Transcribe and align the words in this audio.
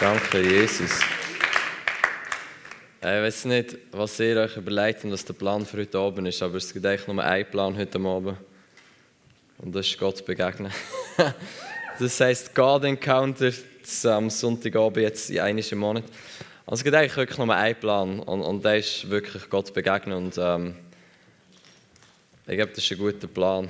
Danke, 0.00 0.40
Jesus. 0.40 1.00
Äh, 3.02 3.18
ich 3.18 3.26
weiß 3.26 3.44
nicht, 3.46 3.76
was 3.90 4.20
ihr 4.20 4.36
euch 4.36 4.56
überlegt 4.56 5.02
und 5.02 5.10
was 5.10 5.24
der 5.24 5.34
Plan 5.34 5.66
für 5.66 5.78
heute 5.78 5.98
Abend 5.98 6.28
ist, 6.28 6.40
aber 6.40 6.54
es 6.54 6.72
gibt 6.72 6.86
eigentlich 6.86 7.08
nur 7.08 7.24
einen 7.24 7.50
Plan 7.50 7.76
heute 7.76 7.98
Abend. 7.98 8.36
Und 9.58 9.74
das 9.74 9.88
ist 9.88 9.98
Gott 9.98 10.24
begegnen. 10.24 10.70
das 11.98 12.20
heisst 12.20 12.54
God 12.54 12.84
Encounter 12.84 13.50
am 14.04 14.30
Sonntagabend 14.30 14.98
jetzt 14.98 15.30
in 15.30 15.40
einem 15.40 15.78
Monat. 15.80 16.04
Also 16.64 16.80
es 16.80 16.84
gibt 16.84 16.94
eigentlich 16.94 17.16
wirklich 17.16 17.38
nur 17.38 17.52
einen 17.52 17.74
Plan 17.74 18.20
und, 18.20 18.42
und 18.42 18.64
der 18.64 18.76
ist 18.76 19.10
wirklich 19.10 19.50
Gott 19.50 19.74
begegnen 19.74 20.16
und 20.16 20.38
ähm, 20.38 20.76
ich 22.46 22.54
glaube, 22.54 22.70
das 22.70 22.84
ist 22.84 22.92
ein 22.92 22.98
guter 22.98 23.26
Plan. 23.26 23.68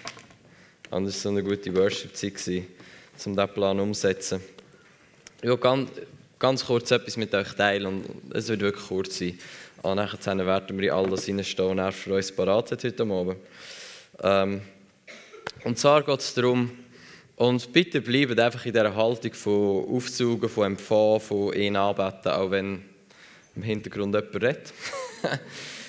und 0.90 1.06
es 1.06 1.14
war 1.14 1.20
so 1.22 1.28
eine 1.30 1.42
gute 1.42 1.74
Worship-Zeit, 1.74 2.66
um 3.24 3.36
diesen 3.36 3.54
Plan 3.54 3.80
umzusetzen. 3.80 4.42
Will 5.42 5.56
ganz, 5.56 5.90
ganz 6.38 6.66
kurz 6.66 6.90
etwas 6.90 7.16
mit 7.16 7.34
euch 7.34 7.52
teilen 7.54 7.86
und 7.86 8.04
es 8.34 8.48
wird 8.48 8.60
wirklich 8.60 8.86
kurz 8.86 9.18
sein. 9.18 9.38
Und 9.82 9.96
nachher 9.96 10.46
werden 10.46 10.78
wir 10.78 10.88
in 10.88 10.94
all 10.94 11.08
das 11.08 11.24
hineinstehen 11.24 11.70
und 11.70 11.78
er 11.78 11.92
für 11.92 12.14
uns 12.14 12.30
parat 12.30 12.72
hat 12.72 12.84
heute 12.84 13.02
Abend. 13.02 13.36
Ähm, 14.22 14.60
und 15.64 15.78
zwar 15.78 16.02
geht 16.02 16.20
es 16.20 16.34
darum, 16.34 16.70
und 17.36 17.72
bitte 17.72 18.02
bleibt 18.02 18.38
einfach 18.38 18.66
in 18.66 18.72
dieser 18.72 18.94
Haltung 18.94 19.32
von 19.32 19.86
Aufzügen, 19.88 20.50
von 20.50 20.66
Empfangen, 20.66 21.20
von 21.20 21.54
ihn 21.54 21.74
anbeten, 21.74 22.32
auch 22.32 22.50
wenn 22.50 22.82
im 23.56 23.62
Hintergrund 23.62 24.14
jemand 24.14 24.34
redet. 24.34 24.74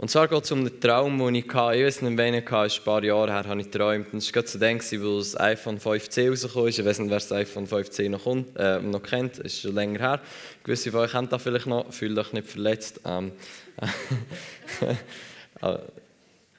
Und 0.00 0.10
zwar 0.10 0.28
geht 0.28 0.44
es 0.44 0.50
um 0.50 0.64
den 0.64 0.80
Traum, 0.80 1.18
den 1.18 1.34
ich 1.34 1.52
hatte. 1.52 1.76
Ich 1.76 1.84
weiß 1.84 2.00
nicht, 2.00 2.16
wann 2.16 2.32
ich 2.32 2.50
hatte, 2.50 2.74
ein 2.74 2.84
paar 2.84 3.04
Jahre 3.04 3.32
her 3.32 3.44
habe 3.46 3.60
ich 3.60 3.70
geträumt. 3.70 4.10
Und 4.14 4.20
es 4.20 4.34
war 4.34 4.46
zu 4.46 4.58
dem, 4.58 4.80
wo 4.80 5.18
das 5.18 5.38
iPhone 5.38 5.78
5C 5.78 6.30
rausgekommen 6.30 6.68
ist. 6.68 6.78
Ich 6.78 6.86
weiß 6.86 7.00
nicht, 7.00 7.10
wer 7.10 7.18
das 7.18 7.30
iPhone 7.32 7.66
5C 7.66 8.08
noch, 8.08 8.24
kommt, 8.24 8.56
äh, 8.56 8.80
noch 8.80 9.02
kennt. 9.02 9.36
Es 9.40 9.52
ist 9.52 9.60
schon 9.60 9.74
länger 9.74 9.98
her. 9.98 10.20
Gewisse 10.64 10.90
von 10.90 11.00
euch 11.00 11.12
kennen 11.12 11.28
das 11.28 11.42
vielleicht 11.42 11.66
noch. 11.66 11.92
Fühlt 11.92 12.16
euch 12.18 12.32
nicht 12.32 12.48
verletzt. 12.48 13.02
Ähm, 13.04 13.32
äh, 15.60 15.78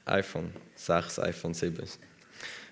iPhone 0.04 0.52
6, 0.76 1.18
iPhone 1.18 1.54
7. 1.54 1.84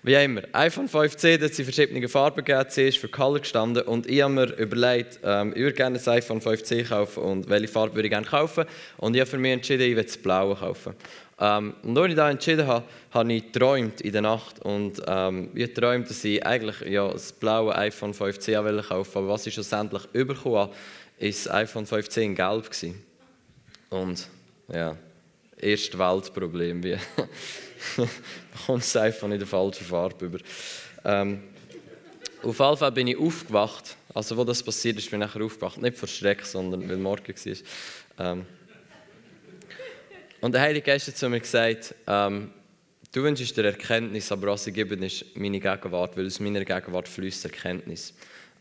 Wie 0.03 0.15
immer, 0.15 0.41
iPhone 0.53 0.89
5C, 0.89 1.37
da 1.37 1.45
hat 1.45 1.51
es 1.51 1.61
verschiedene 1.61 2.09
Farben 2.09 2.43
gegeben. 2.43 2.67
C 2.69 2.87
ist 2.87 2.97
für 2.97 3.07
Color 3.07 3.41
gestanden. 3.41 3.83
Und 3.83 4.07
ich 4.07 4.23
habe 4.23 4.33
mir 4.33 4.57
überlegt, 4.57 5.19
ähm, 5.23 5.51
ich 5.55 5.61
würde 5.61 5.75
gerne 5.75 5.99
ein 5.99 6.09
iPhone 6.09 6.41
5C 6.41 6.89
kaufen 6.89 7.21
und 7.21 7.49
welche 7.49 7.67
Farbe 7.67 7.93
würde 7.93 8.07
ich 8.07 8.11
gerne 8.11 8.25
kaufen. 8.25 8.65
Und 8.97 9.13
ich 9.13 9.21
habe 9.21 9.29
für 9.29 9.37
mich 9.37 9.51
entschieden, 9.51 9.83
ich 9.83 9.95
will 9.95 10.03
das 10.03 10.17
Blaue 10.17 10.55
kaufen. 10.55 10.95
Ähm, 11.39 11.75
und 11.83 11.95
als 11.99 12.09
ich 12.09 12.15
das 12.15 12.31
entschieden 12.31 12.65
habe, 12.65 12.83
habe 13.11 13.31
ich 13.31 13.51
geträumt 13.51 14.01
in 14.01 14.11
der 14.11 14.23
Nacht. 14.23 14.59
Und 14.63 15.03
ähm, 15.05 15.51
ich 15.53 15.71
geträumt, 15.71 16.09
dass 16.09 16.23
ich 16.23 16.43
eigentlich 16.43 16.81
ja, 16.81 17.07
das 17.07 17.31
blaue 17.31 17.75
iPhone 17.75 18.15
5C 18.15 18.55
kaufen 18.55 18.75
wollte. 18.75 19.19
Aber 19.19 19.27
was 19.27 19.45
ich 19.45 19.53
schlussendlich 19.53 20.07
bekommen 20.07 20.55
habe, 20.55 20.55
war 20.55 20.69
das 21.19 21.47
iPhone 21.47 21.85
5C 21.85 22.21
in 22.21 22.33
Gelb. 22.33 22.63
Gewesen. 22.63 23.03
Und 23.91 24.27
ja, 24.73 24.97
erste 25.61 25.97
Weltproblem. 25.97 26.83
Wie 26.83 26.97
bekommst 28.53 28.95
das 28.95 29.01
iPhone 29.01 29.33
in 29.33 29.39
der 29.39 29.47
falschen 29.47 29.85
Farbe 29.85 30.25
über. 30.25 30.39
Ähm, 31.03 31.43
auf 32.43 32.59
jeden 32.59 32.77
Fall 32.77 32.91
bin 32.91 33.07
ich 33.07 33.17
aufgewacht. 33.17 33.95
Also, 34.13 34.35
wo 34.35 34.43
das 34.43 34.61
passiert 34.63 34.97
ist, 34.97 35.09
bin 35.09 35.21
ich 35.21 35.27
nachher 35.27 35.43
aufgewacht. 35.43 35.81
Nicht 35.81 35.97
vor 35.97 36.07
Schreck, 36.07 36.45
sondern 36.45 36.87
weil 36.89 36.97
morgen 36.97 37.33
war. 37.33 38.31
Ähm, 38.31 38.45
und 40.41 40.53
der 40.53 40.61
Heilige 40.61 40.85
Geist 40.85 41.07
hat 41.07 41.17
zu 41.17 41.29
mir 41.29 41.39
gesagt, 41.39 41.93
ähm, 42.07 42.51
du 43.11 43.23
wünschst 43.23 43.55
dir 43.55 43.65
Erkenntnis, 43.65 44.31
aber 44.31 44.47
was 44.47 44.65
ich 44.65 44.73
gebe, 44.73 44.95
ist 44.95 45.25
meine 45.35 45.59
Gegenwart, 45.59 46.17
weil 46.17 46.25
aus 46.25 46.39
meiner 46.39 46.65
Gegenwart 46.65 47.07
fließt 47.07 47.45
Erkenntnis. 47.45 48.13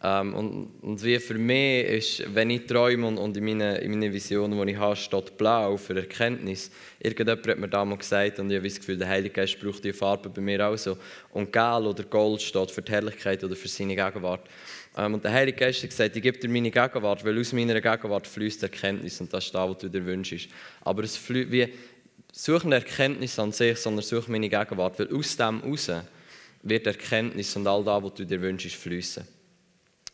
Ähm, 0.03 0.35
und, 0.35 0.71
und, 0.81 1.05
wie 1.05 1.19
für 1.19 1.35
mich 1.35 1.85
ist, 1.85 2.35
wenn 2.35 2.49
ich 2.49 2.67
träume 2.67 3.07
und, 3.07 3.19
und 3.19 3.37
in 3.37 3.45
meinen 3.45 3.77
in 3.77 3.91
meine 3.91 4.11
Visionen, 4.11 4.59
die 4.67 4.73
ich 4.73 4.79
habe, 4.79 4.97
steht 4.97 5.37
blau 5.37 5.77
für 5.77 5.95
Erkenntnis. 5.95 6.71
Irgendjemand 6.99 7.47
hat 7.47 7.59
mir 7.59 7.69
damals 7.69 8.01
gesagt 8.01 8.39
und 8.39 8.51
ich 8.51 8.57
habe 8.57 8.67
das 8.67 8.79
Gefühl, 8.79 8.97
der 8.97 9.09
Heilige 9.09 9.35
Geist 9.35 9.61
braucht 9.61 9.85
die 9.85 9.93
Farbe 9.93 10.31
bei 10.31 10.41
mir 10.41 10.67
auch 10.67 10.77
so. 10.79 10.97
Und 11.33 11.53
Gel 11.53 11.87
oder 11.87 12.03
Gold 12.05 12.41
steht 12.41 12.71
für 12.71 12.81
die 12.81 12.93
Herrlichkeit 12.93 13.45
oder 13.45 13.55
für 13.55 13.69
seine 13.69 13.95
Gegenwart. 13.95 14.49
Ähm, 14.97 15.13
und 15.15 15.23
der 15.23 15.33
Heilige 15.33 15.59
Geist 15.59 15.83
hat 15.83 15.91
gesagt, 15.91 16.17
ich 16.17 16.23
gebe 16.23 16.39
dir 16.39 16.49
meine 16.49 16.71
Gegenwart, 16.71 17.23
weil 17.23 17.39
aus 17.39 17.53
meiner 17.53 17.79
Gegenwart 17.79 18.27
fließt 18.27 18.63
Erkenntnis 18.63 19.21
und 19.21 19.31
das 19.35 19.45
ist 19.45 19.55
das, 19.55 19.69
was 19.69 19.79
du 19.79 19.91
dir 19.91 20.07
wünschst. 20.07 20.49
Aber 20.81 21.05
es 21.05 21.19
fließt, 21.19 21.53
wie, 21.53 21.69
suche 22.33 22.65
eine 22.65 22.77
Erkenntnis 22.77 23.39
an 23.39 23.53
sich, 23.53 23.77
sondern 23.77 24.03
suche 24.03 24.31
meine 24.31 24.49
Gegenwart, 24.49 24.99
weil 24.99 25.15
aus 25.15 25.37
dem 25.37 25.61
heraus 25.63 25.91
wird 26.63 26.87
Erkenntnis 26.87 27.55
und 27.55 27.67
all 27.67 27.85
das, 27.85 28.03
was 28.03 28.15
du 28.15 28.25
dir 28.25 28.41
wünschst, 28.41 28.77
fließen. 28.77 29.40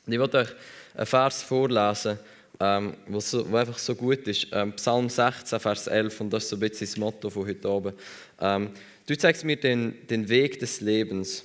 Und 0.07 0.13
ich 0.13 0.19
wollte 0.21 0.39
euch 0.39 0.49
einen 0.95 1.07
Vers 1.07 1.43
vorlesen, 1.43 2.19
ähm, 2.61 2.95
wo, 3.09 3.19
so, 3.19 3.45
einfach 3.55 3.77
so 3.77 3.95
gut 3.97 4.27
ist. 4.29 4.47
Ähm, 4.53 4.73
Psalm 4.75 5.09
16, 5.09 5.59
Vers 5.59 5.89
11, 5.89 6.21
und 6.21 6.33
das 6.33 6.45
ist 6.45 6.51
so 6.51 6.57
ein 6.57 6.61
bisschen 6.61 6.87
das 6.87 6.97
Motto 6.97 7.29
von 7.29 7.47
heute 7.47 7.69
Abend. 7.69 7.95
Ähm, 8.41 8.71
du 9.07 9.19
zeigst 9.19 9.45
mir 9.45 9.57
den, 9.57 10.07
den 10.07 10.29
Weg 10.29 10.61
des 10.61 10.81
Lebens. 10.81 11.45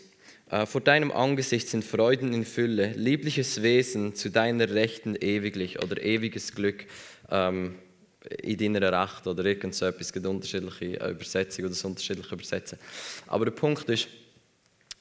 Äh, 0.51 0.67
vor 0.67 0.79
deinem 0.79 1.11
Angesicht 1.11 1.69
sind 1.69 1.83
Freuden 1.83 2.33
in 2.33 2.45
Fülle, 2.45 2.93
liebliches 2.93 3.63
Wesen 3.63 4.13
zu 4.13 4.29
deiner 4.29 4.69
Rechten 4.69 5.15
ewiglich 5.15 5.81
oder 5.81 5.99
ewiges 6.01 6.53
Glück 6.53 6.85
ähm, 7.31 7.75
in 8.43 8.57
deiner 8.57 8.91
Recht 8.91 9.25
oder 9.25 9.43
irgend 9.43 9.73
so 9.73 9.87
etwas. 9.87 10.07
Es 10.07 10.13
gibt 10.13 10.27
unterschiedliche 10.27 11.09
Übersetzungen 11.09 11.65
oder 11.65 11.75
so 11.75 11.87
unterschiedliche 11.87 12.35
Übersetzungen. 12.35 12.81
Aber 13.25 13.45
der 13.45 13.53
Punkt 13.53 13.89
ist, 13.89 14.07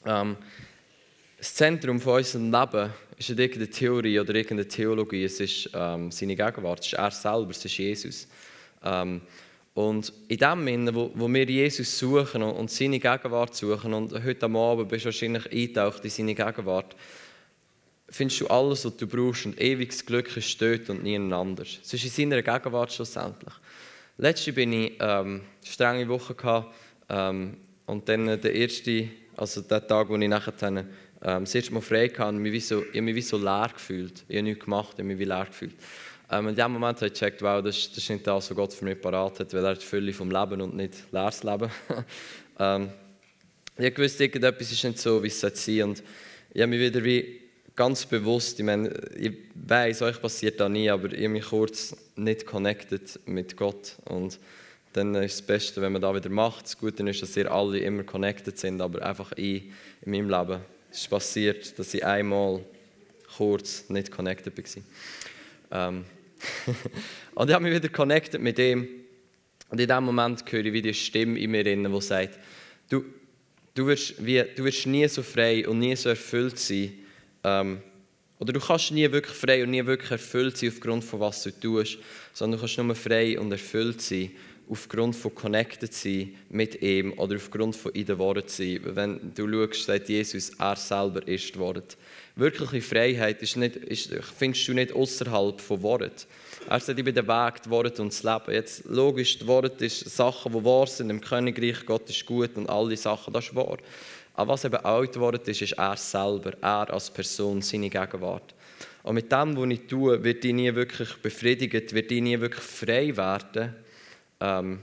ähm, 0.06 0.38
das 1.36 1.54
Zentrum 1.54 2.00
von 2.00 2.18
unserem 2.18 2.50
Leben 2.50 2.90
ist 3.20 3.28
nicht 3.28 3.38
irgendeine 3.38 3.70
Theorie 3.70 4.18
oder 4.18 4.34
irgendeine 4.34 4.66
Theologie, 4.66 5.24
es 5.24 5.40
ist 5.40 5.70
ähm, 5.74 6.10
seine 6.10 6.34
Gegenwart, 6.34 6.80
es 6.80 6.86
ist 6.86 6.92
er 6.94 7.10
selber, 7.10 7.50
es 7.50 7.64
ist 7.64 7.76
Jesus. 7.76 8.28
Ähm, 8.82 9.20
und 9.74 10.12
in 10.28 10.38
dem 10.38 10.64
Sinne, 10.64 10.94
wo, 10.94 11.10
wo 11.14 11.28
wir 11.28 11.44
Jesus 11.44 11.98
suchen 11.98 12.42
und, 12.42 12.52
und, 12.52 12.70
seine 12.70 12.98
Gegenwart 12.98 13.54
suchen, 13.54 13.94
und 13.94 14.12
heute 14.24 14.46
Abend 14.46 14.88
bist 14.88 15.04
du 15.04 15.06
wahrscheinlich 15.06 15.52
eingetaucht 15.52 16.04
in 16.04 16.10
seine 16.10 16.34
Gegenwart, 16.34 16.96
findest 18.08 18.40
du 18.40 18.46
alles, 18.48 18.84
was 18.84 18.96
du 18.96 19.06
brauchst 19.06 19.46
und 19.46 19.60
ewiges 19.60 20.04
Glück 20.04 20.36
ist 20.36 20.60
dort 20.60 20.90
und 20.90 21.02
niemand 21.02 21.32
anders. 21.32 21.78
Es 21.82 21.94
ist 21.94 22.04
in 22.04 22.10
seiner 22.30 22.42
Gegenwart 22.42 22.92
schlussendlich. 22.92 23.54
Letzte 24.18 24.52
bin 24.52 24.72
ich 24.72 24.92
ähm, 24.98 25.42
strenge 25.62 26.08
Woche 26.08 26.34
gehabt, 26.34 26.74
ähm, 27.08 27.56
und 27.90 28.08
dann 28.08 28.40
der 28.40 28.54
erste, 28.54 29.08
also 29.36 29.62
der 29.62 29.84
Tag, 29.84 30.08
wo 30.08 30.16
ich 30.16 30.28
nachher 30.28 30.56
ähm, 31.22 31.44
das 31.44 31.54
erste 31.54 31.74
Mal 31.74 31.80
frei 31.80 32.08
hatte, 32.08 32.32
mich 32.32 32.52
wie 32.52 32.60
so, 32.60 32.82
ich 32.82 32.88
habe 32.88 33.02
mich 33.02 33.14
wie 33.14 33.22
so 33.22 33.38
leer 33.38 33.70
gefühlt. 33.72 34.24
Ich 34.28 34.36
habe 34.36 34.44
nichts 34.44 34.64
gemacht, 34.64 34.92
ich 34.94 34.98
habe 34.98 35.04
mich 35.04 35.18
wie 35.18 35.24
leer 35.24 35.46
gefühlt. 35.46 35.74
Ähm, 36.30 36.48
in 36.48 36.54
dem 36.54 36.72
Moment 36.72 36.96
habe 36.98 37.06
ich 37.08 37.12
gecheckt, 37.12 37.42
wow, 37.42 37.62
das, 37.62 37.88
das 37.88 37.98
ist 37.98 38.08
nicht 38.08 38.26
das, 38.26 38.50
was 38.50 38.56
Gott 38.56 38.72
für 38.72 38.84
mich 38.84 39.00
parat 39.00 39.40
hat, 39.40 39.52
weil 39.52 39.64
er 39.64 39.74
die 39.74 39.84
Fülle 39.84 40.12
vom 40.12 40.30
Leben 40.30 40.60
und 40.60 40.76
nicht 40.76 40.94
leeres 41.10 41.42
Leben. 41.42 41.70
ähm, 42.58 42.90
ich 43.76 43.98
wusste, 43.98 44.24
irgendetwas 44.24 44.70
ist 44.70 44.84
nicht 44.84 44.98
so, 44.98 45.22
wie 45.22 45.26
es 45.26 45.40
sein 45.40 45.52
sollte. 45.54 45.84
Und 45.84 46.02
ich 46.54 46.62
habe 46.62 46.70
mich 46.70 46.80
wieder 46.80 47.02
wie 47.02 47.40
ganz 47.74 48.06
bewusst, 48.06 48.60
ich 48.60 48.64
meine, 48.64 48.90
ich 49.16 49.32
weiß, 49.54 50.02
euch 50.02 50.20
passiert 50.20 50.60
das 50.60 50.70
nie, 50.70 50.88
aber 50.88 51.12
ich 51.12 51.18
habe 51.18 51.28
mich 51.30 51.46
kurz 51.46 51.96
nicht 52.14 52.46
connected 52.46 53.18
mit 53.26 53.56
Gott. 53.56 53.96
Und 54.04 54.38
dann 54.92 55.14
ist 55.16 55.40
das 55.40 55.46
Beste, 55.46 55.80
wenn 55.80 55.92
man 55.92 56.02
das 56.02 56.14
wieder 56.14 56.30
macht. 56.30 56.64
Das 56.64 56.78
Gute 56.78 57.08
ist, 57.08 57.22
dass 57.22 57.36
ihr 57.36 57.50
alle 57.50 57.78
immer 57.78 58.04
connected 58.04 58.58
sind, 58.58 58.80
aber 58.80 59.02
einfach 59.02 59.32
ich 59.36 59.64
in 60.02 60.12
meinem 60.12 60.30
Leben 60.30 60.60
es 60.90 61.02
ist 61.02 61.10
passiert, 61.10 61.78
dass 61.78 61.94
ich 61.94 62.04
einmal 62.04 62.64
kurz 63.36 63.88
nicht 63.88 64.10
connected 64.10 64.56
war. 64.56 65.88
Ähm 65.88 66.04
und 67.34 67.48
ich 67.48 67.54
habe 67.54 67.64
mich 67.64 67.74
wieder 67.74 67.88
connected 67.88 68.40
mit 68.40 68.58
ihm. 68.58 68.88
Und 69.68 69.80
in 69.80 69.88
dem 69.88 70.04
Moment 70.04 70.42
höre 70.50 70.64
ich 70.64 70.72
wieder 70.72 70.88
eine 70.88 70.94
Stimme 70.94 71.38
in 71.38 71.50
mir, 71.50 71.62
die 71.62 72.00
sagt, 72.00 72.38
du, 72.88 73.04
du, 73.74 73.86
wirst 73.86 74.24
wie, 74.24 74.44
du 74.56 74.64
wirst 74.64 74.86
nie 74.86 75.06
so 75.06 75.22
frei 75.22 75.66
und 75.66 75.78
nie 75.78 75.94
so 75.94 76.08
erfüllt 76.08 76.58
sein. 76.58 76.92
Ähm, 77.44 77.80
oder 78.40 78.52
du 78.52 78.60
kannst 78.60 78.90
nie 78.90 79.10
wirklich 79.12 79.36
frei 79.36 79.62
und 79.62 79.70
nie 79.70 79.84
wirklich 79.84 80.10
erfüllt 80.10 80.56
sein 80.56 80.70
aufgrund 80.70 81.04
von 81.04 81.20
was 81.20 81.42
du 81.42 81.50
tust, 81.50 81.98
sondern 82.32 82.58
du 82.58 82.66
kannst 82.66 82.78
nur 82.78 82.94
frei 82.94 83.38
und 83.38 83.52
erfüllt 83.52 84.00
sein 84.00 84.30
aufgrund 84.70 85.16
von 85.16 85.34
connected 85.34 85.92
sein 85.92 86.34
mit 86.48 86.80
ihm 86.80 87.12
oder 87.18 87.36
aufgrund 87.36 87.74
von 87.74 87.92
in 87.92 88.06
den 88.06 88.18
Worten 88.18 88.48
sein. 88.48 88.80
Wenn 88.84 89.32
du 89.34 89.48
schaust, 89.48 89.84
sagt 89.84 90.08
Jesus, 90.08 90.50
er 90.58 90.76
selber 90.76 91.26
ist 91.26 91.58
Wort. 91.58 91.96
Wirkliche 92.36 92.80
Freiheit 92.80 93.42
ist 93.42 93.56
nicht, 93.56 93.76
ist, 93.76 94.14
findest 94.38 94.68
du 94.68 94.74
nicht 94.74 94.92
außerhalb 94.92 95.60
von 95.60 95.82
Worten. 95.82 96.12
Er 96.68 96.78
sagt, 96.78 96.98
ich 96.98 97.04
bin 97.04 97.14
der 97.14 97.26
Weg, 97.26 97.62
die 97.64 97.70
Worte 97.70 98.00
und 98.00 98.12
das 98.12 98.22
Leben. 98.22 98.54
Jetzt, 98.54 98.84
logisch, 98.84 99.38
die 99.38 99.46
Worte 99.46 99.88
sind 99.88 100.12
Sachen, 100.12 100.52
die 100.52 100.64
wahr 100.64 100.86
sind 100.86 101.10
im 101.10 101.20
Königreich. 101.20 101.84
Gott 101.84 102.08
ist 102.08 102.24
gut 102.24 102.56
und 102.56 102.70
all 102.70 102.88
diese 102.88 103.02
Sachen, 103.02 103.32
das 103.32 103.46
ist 103.46 103.54
wahr. 103.56 103.78
Aber 104.34 104.52
was 104.52 104.64
eben 104.64 104.76
auch 104.76 105.04
die 105.04 105.18
Worte 105.18 105.50
ist, 105.50 105.62
ist 105.62 105.72
er 105.72 105.96
selber, 105.96 106.52
er 106.60 106.92
als 106.92 107.10
Person, 107.10 107.60
seine 107.60 107.90
Gegenwart. 107.90 108.54
Und 109.02 109.16
mit 109.16 109.32
dem, 109.32 109.56
was 109.56 109.70
ich 109.70 109.86
tue, 109.88 110.22
wird 110.22 110.44
ich 110.44 110.54
nie 110.54 110.72
wirklich 110.72 111.14
befriedigt, 111.16 111.92
wird 111.92 112.12
ich 112.12 112.22
nie 112.22 112.40
wirklich 112.40 112.64
frei 112.64 113.16
werden 113.16 113.74
ähm, 114.40 114.80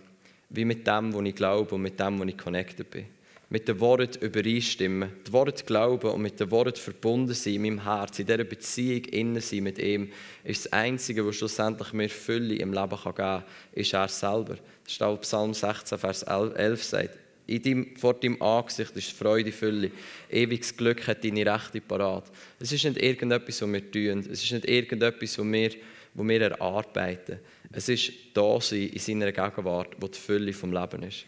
wie 0.50 0.66
mit 0.66 0.88
dem, 0.88 1.14
wo 1.14 1.22
ich 1.22 1.36
glaube 1.36 1.76
und 1.76 1.82
mit 1.82 2.00
dem, 2.00 2.20
wo 2.20 2.24
ich 2.24 2.38
connected 2.38 2.90
bin. 2.90 3.06
mit 3.50 3.68
den 3.68 3.80
Worten 3.80 4.26
übereinstimmen, 4.26 5.10
die 5.26 5.32
Worte 5.32 5.64
glauben 5.64 6.12
und 6.12 6.22
mit 6.22 6.40
den 6.40 6.52
Worten 6.52 6.76
verbunden 6.76 7.34
sein 7.34 7.54
in 7.54 7.62
meinem 7.62 7.84
Herz, 7.84 8.20
in 8.20 8.26
dieser 8.26 8.44
Beziehung 8.44 9.06
innen 9.06 9.42
sein 9.42 9.64
mit 9.64 9.80
ihm, 9.80 10.12
ist 10.44 10.66
das 10.66 10.74
Einzige, 10.74 11.26
was 11.26 11.38
schlussendlich 11.38 11.94
mir 11.94 12.10
Fülle 12.10 12.56
im 12.56 12.74
Leben 12.74 12.90
geben 12.90 13.16
kann, 13.16 13.44
ist 13.72 13.94
er 13.94 14.08
selber. 14.10 14.58
Das 14.84 14.94
ist 14.94 15.04
auch 15.04 15.22
Psalm 15.22 15.54
16, 15.54 15.98
Vers 15.98 16.24
11 16.24 16.84
sagt. 16.84 17.18
In 17.48 17.62
deinem, 17.62 17.96
vor 17.96 18.14
deinem 18.16 18.42
Angesicht 18.42 18.94
ist 18.98 19.14
Freude, 19.14 19.54
Fülle. 19.54 19.92
Ewiges 20.30 20.76
Glück 20.76 21.08
hat 21.08 21.24
deine 21.24 21.46
Rechte 21.46 21.80
parat. 21.80 22.30
Es 22.60 22.74
ist 22.74 22.84
nicht 22.84 23.02
irgendetwas, 23.02 23.62
was 23.62 23.72
wir 23.72 23.92
tun. 23.92 24.20
Es 24.30 24.44
ist 24.44 24.52
nicht 24.52 24.66
irgendetwas, 24.66 25.40
was 25.40 25.46
wir, 25.46 25.70
was 26.14 26.28
wir 26.28 26.42
erarbeiten. 26.42 27.40
Es 27.72 27.90
ist 27.90 28.12
da 28.34 28.60
sein 28.62 28.90
in 28.90 29.00
seiner 29.00 29.32
Gegenwart, 29.32 29.96
wo 30.00 30.08
die 30.08 30.18
Fülle 30.18 30.54
vom 30.54 30.72
Leben 30.72 31.04
ist. 31.04 31.26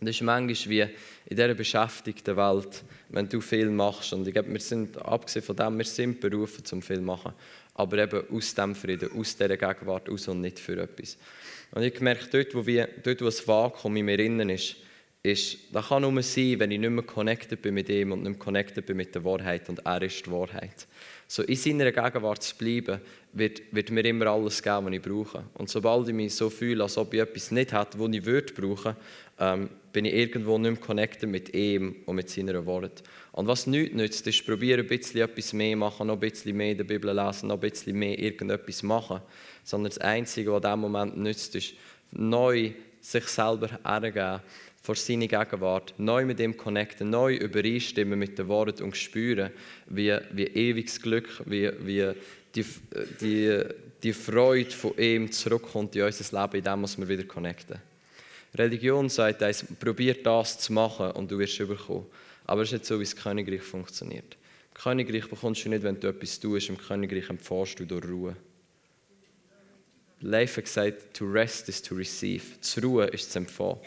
Und 0.00 0.06
das 0.06 0.16
ist 0.16 0.22
manchmal 0.22 0.70
wie 0.70 0.80
in 0.80 0.90
dieser 1.36 1.54
beschäftigten 1.54 2.36
Welt, 2.36 2.84
wenn 3.10 3.28
du 3.28 3.40
viel 3.40 3.68
machst. 3.68 4.14
Und 4.14 4.26
ich 4.26 4.32
glaube, 4.32 4.50
wir 4.50 4.60
sind, 4.60 4.96
abgesehen 4.96 5.44
von 5.44 5.56
dem, 5.56 5.76
wir 5.76 5.84
sind 5.84 6.20
berufen 6.20 6.64
zum 6.64 6.80
viel 6.80 7.02
machen. 7.02 7.34
Aber 7.74 7.98
eben 7.98 8.22
aus 8.30 8.54
dem 8.54 8.74
Frieden, 8.74 9.10
aus 9.12 9.36
dieser 9.36 9.56
Gegenwart 9.56 10.08
aus 10.08 10.26
und 10.28 10.40
nicht 10.40 10.58
für 10.58 10.80
etwas. 10.80 11.18
Und 11.72 11.82
ich 11.82 12.00
merke, 12.00 12.26
dort, 12.30 12.54
wo, 12.54 12.66
wir, 12.66 12.88
dort, 13.02 13.20
wo 13.20 13.26
ein 13.26 13.46
Vakuum 13.46 13.96
in 13.96 14.06
mir 14.06 14.18
innen 14.18 14.48
ist, 14.48 14.76
ist, 15.22 15.58
das 15.72 15.88
kann 15.88 16.02
nur 16.02 16.22
sein, 16.22 16.58
wenn 16.58 16.70
ich 16.70 16.78
nicht 16.78 16.90
mehr 16.90 17.04
connected 17.04 17.60
bin 17.60 17.74
mit 17.74 17.88
ihm 17.90 18.12
und 18.12 18.22
nicht 18.22 18.30
mehr 18.30 18.38
connected 18.38 18.86
bin 18.86 18.96
mit 18.96 19.14
der 19.14 19.22
Wahrheit 19.22 19.68
und 19.68 19.80
er 19.80 20.00
ist 20.00 20.24
die 20.24 20.30
Wahrheit. 20.30 20.86
So 21.30 21.44
in 21.44 21.54
seiner 21.54 21.92
Gegenwart 21.92 22.42
zu 22.42 22.56
bleiben, 22.56 23.00
wird, 23.34 23.62
wird 23.70 23.90
mir 23.92 24.04
immer 24.04 24.26
alles 24.26 24.60
geben, 24.60 24.86
was 24.86 24.92
ich 24.94 25.00
brauche. 25.00 25.44
Und 25.54 25.70
sobald 25.70 26.08
ich 26.08 26.14
mich 26.14 26.34
so 26.34 26.50
fühle, 26.50 26.82
als 26.82 26.98
ob 26.98 27.14
ich 27.14 27.20
etwas 27.20 27.52
nicht 27.52 27.72
hätte, 27.72 28.00
was 28.00 28.10
ich 28.10 28.24
würde 28.24 28.52
brauchen, 28.52 28.96
ähm, 29.38 29.70
bin 29.92 30.06
ich 30.06 30.14
irgendwo 30.14 30.58
nicht 30.58 30.72
mehr 30.72 30.80
connected 30.80 31.30
mit 31.30 31.54
ihm 31.54 31.94
und 32.04 32.16
mit 32.16 32.28
seiner 32.28 32.66
Wort. 32.66 33.04
Und 33.30 33.46
was 33.46 33.68
nichts 33.68 33.94
nützt, 33.94 34.26
ist 34.26 34.44
probieren, 34.44 34.80
ein 34.80 34.88
bisschen 34.88 35.20
etwas 35.20 35.52
mehr 35.52 35.76
machen, 35.76 36.08
noch 36.08 36.14
ein 36.14 36.20
bisschen 36.20 36.56
mehr 36.56 36.72
in 36.72 36.78
der 36.78 36.84
Bibel 36.84 37.14
lesen, 37.14 37.46
noch 37.46 37.62
ein 37.62 37.70
bisschen 37.70 37.96
mehr 37.96 38.18
irgendetwas 38.18 38.82
machen. 38.82 39.20
Sondern 39.62 39.90
das 39.90 39.98
Einzige, 39.98 40.50
was 40.50 40.56
in 40.56 40.62
diesem 40.62 40.80
Moment 40.80 41.16
nützt, 41.16 41.54
ist 41.54 41.74
neu 42.10 42.72
sich 43.00 43.24
selber 43.26 43.70
hergeben 43.84 44.40
vor 44.82 44.94
seine 44.96 45.28
Gegenwart, 45.28 45.94
neu 45.98 46.24
mit 46.24 46.40
ihm 46.40 46.56
connecten, 46.56 47.10
neu 47.10 47.34
übereinstimmen 47.34 48.18
mit 48.18 48.38
den 48.38 48.48
Worten 48.48 48.82
und 48.82 48.96
spüren, 48.96 49.50
wie, 49.86 50.16
wie 50.32 50.46
ewiges 50.46 51.00
Glück, 51.00 51.42
wie, 51.44 51.70
wie 51.80 52.12
die, 52.54 52.64
die, 53.20 53.62
die 54.02 54.12
Freude 54.12 54.70
von 54.70 54.96
ihm 54.96 55.30
zurückkommt 55.30 55.94
in 55.96 56.02
unser 56.02 56.40
Leben, 56.40 56.56
in 56.56 56.64
dem 56.64 56.80
muss 56.80 56.98
wir 56.98 57.08
wieder 57.08 57.24
connecten. 57.24 57.78
Religion 58.54 59.08
sagt 59.08 59.42
uns, 59.42 59.64
probier 59.78 60.14
das 60.22 60.58
zu 60.58 60.72
machen 60.72 61.12
und 61.12 61.30
du 61.30 61.38
wirst 61.38 61.60
überkommen. 61.60 62.06
Aber 62.46 62.62
es 62.62 62.68
ist 62.68 62.72
nicht 62.72 62.86
so, 62.86 62.98
wie 62.98 63.04
das 63.04 63.14
Königreich 63.14 63.62
funktioniert. 63.62 64.36
Im 64.74 64.82
Königreich 64.82 65.28
bekommst 65.28 65.64
du 65.64 65.68
nicht, 65.68 65.82
wenn 65.82 66.00
du 66.00 66.08
etwas 66.08 66.40
tust, 66.40 66.68
im 66.68 66.78
Königreich 66.78 67.28
empfährst 67.28 67.78
du 67.78 67.84
durch 67.84 68.04
Ruhe. 68.06 68.34
Leif 70.20 70.56
hat 70.56 70.64
gesagt, 70.64 71.14
to 71.14 71.24
rest 71.24 71.68
is 71.68 71.80
to 71.80 71.94
receive. 71.94 72.60
Zu 72.60 72.80
ruhen 72.80 73.08
ist 73.08 73.32
zu 73.32 73.38
empfangen. 73.38 73.78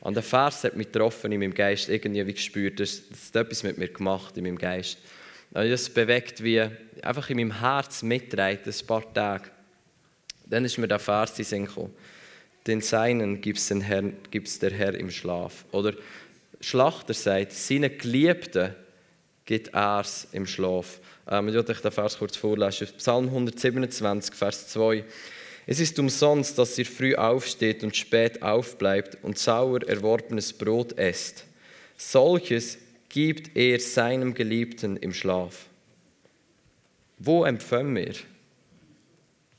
Und 0.00 0.14
der 0.14 0.22
Vers 0.22 0.64
hat 0.64 0.76
mich 0.76 0.90
getroffen 0.90 1.30
in 1.32 1.40
meinem 1.40 1.54
Geist, 1.54 1.88
irgendwie 1.88 2.26
wie 2.26 2.32
gespürt, 2.32 2.80
das, 2.80 3.02
das 3.08 3.28
hat 3.28 3.46
etwas 3.46 3.62
mit 3.62 3.78
mir 3.78 3.88
gemacht 3.88 4.36
in 4.36 4.44
meinem 4.44 4.58
Geist. 4.58 4.98
Und 5.52 5.70
das 5.70 5.88
bewegt 5.88 6.42
wie 6.42 6.60
einfach 7.02 7.30
in 7.30 7.36
meinem 7.36 7.60
Herz 7.60 8.02
mitreiht, 8.02 8.66
ein 8.66 8.86
paar 8.86 9.14
Tage. 9.14 9.50
Dann 10.46 10.64
ist 10.64 10.78
mir 10.78 10.88
der 10.88 10.98
Vers 10.98 11.38
in 11.38 11.44
Sinn 11.44 11.66
gekommen. 11.66 11.94
Den 12.66 12.80
Seinen 12.80 13.40
gibt 13.40 13.58
es 13.58 14.58
der 14.58 14.70
Herr 14.72 14.94
im 14.94 15.10
Schlaf. 15.10 15.64
Oder 15.72 15.94
Schlachter 16.60 17.14
sagt, 17.14 17.52
seinen 17.52 17.96
Geliebten 17.96 18.74
gibt 19.44 19.74
er 19.74 20.00
es 20.00 20.28
im 20.32 20.46
Schlaf. 20.46 21.00
Ähm, 21.28 21.48
ich 21.48 21.54
werde 21.54 21.72
euch 21.72 21.80
den 21.80 21.92
Vers 21.92 22.18
kurz 22.18 22.36
vorlesen. 22.36 22.88
Psalm 22.96 23.26
127, 23.26 24.34
Vers 24.34 24.68
2. 24.68 25.04
Es 25.66 25.78
ist 25.78 25.98
umsonst, 25.98 26.58
dass 26.58 26.76
ihr 26.78 26.86
früh 26.86 27.14
aufsteht 27.14 27.84
und 27.84 27.96
spät 27.96 28.42
aufbleibt 28.42 29.18
und 29.22 29.38
sauer 29.38 29.82
erworbenes 29.86 30.52
Brot 30.52 30.98
esst. 30.98 31.44
Solches 31.96 32.78
gibt 33.08 33.56
er 33.56 33.78
seinem 33.78 34.34
Geliebten 34.34 34.96
im 34.96 35.12
Schlaf. 35.12 35.66
Wo 37.18 37.44
empfangen 37.44 37.94
wir? 37.94 38.14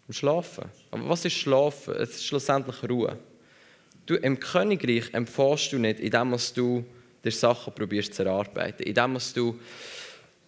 Im 0.08 0.14
Schlafen. 0.14 0.66
Aber 0.92 1.08
was 1.08 1.24
ist 1.24 1.34
Schlafen? 1.34 1.96
Es 1.96 2.10
ist 2.10 2.26
schlussendlich 2.26 2.84
Ruhe. 2.90 3.18
Du, 4.06 4.16
Im 4.16 4.38
Königreich 4.38 5.14
empfährst 5.14 5.72
du 5.72 5.78
nicht, 5.78 6.02
indem 6.02 6.36
du 6.56 6.84
dir 7.24 7.32
Sachen 7.32 7.74
probierst 7.74 8.14
zu 8.14 8.24
erarbeiten, 8.24 8.84
indem 8.84 9.18
du 9.34 9.58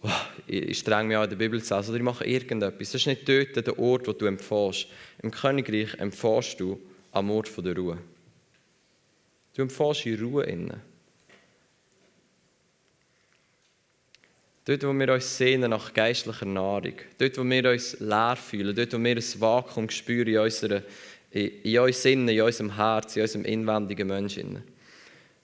oh, 0.02 0.10
ich 0.46 0.78
streng 0.78 1.08
mich 1.08 1.16
an 1.16 1.24
in 1.24 1.30
der 1.30 1.36
Bibel 1.36 1.62
zu 1.62 1.74
oder 1.74 1.94
ich 1.94 2.02
mache 2.02 2.24
irgendetwas. 2.24 2.92
Das 2.92 3.00
ist 3.00 3.06
nicht 3.06 3.28
dort 3.28 3.56
der 3.56 3.78
Ort, 3.78 4.06
wo 4.06 4.12
du 4.12 4.26
empfährst. 4.26 4.86
Im 5.22 5.30
Königreich 5.30 5.94
empfährst 5.98 6.60
du 6.60 6.80
am 7.12 7.30
Ort 7.30 7.50
der 7.64 7.76
Ruhe. 7.76 7.98
Du 9.54 9.62
empfährst 9.62 10.06
in 10.06 10.20
Ruhe 10.20 10.44
innen. 10.44 10.80
Dort, 14.66 14.82
wo 14.82 14.92
wir 14.92 15.12
uns 15.12 15.38
sehnen 15.38 15.70
nach 15.70 15.94
geistlicher 15.94 16.44
Nahrung, 16.44 16.94
dort, 17.18 17.38
wo 17.38 17.44
wir 17.44 17.70
uns 17.70 18.00
leer 18.00 18.34
fühlen, 18.36 18.74
dort, 18.74 18.92
wo 18.92 18.98
wir 18.98 19.16
ein 19.16 19.40
Vakuum 19.40 19.88
spüren 19.88 20.26
in, 20.26 20.38
unserer, 20.38 20.82
in 21.30 21.78
uns 21.78 22.04
innen, 22.04 22.28
in 22.28 22.42
unserem 22.42 22.74
Herz, 22.74 23.14
in 23.14 23.22
unserem 23.22 23.44
inwendigen 23.44 24.08
Menschen. 24.08 24.64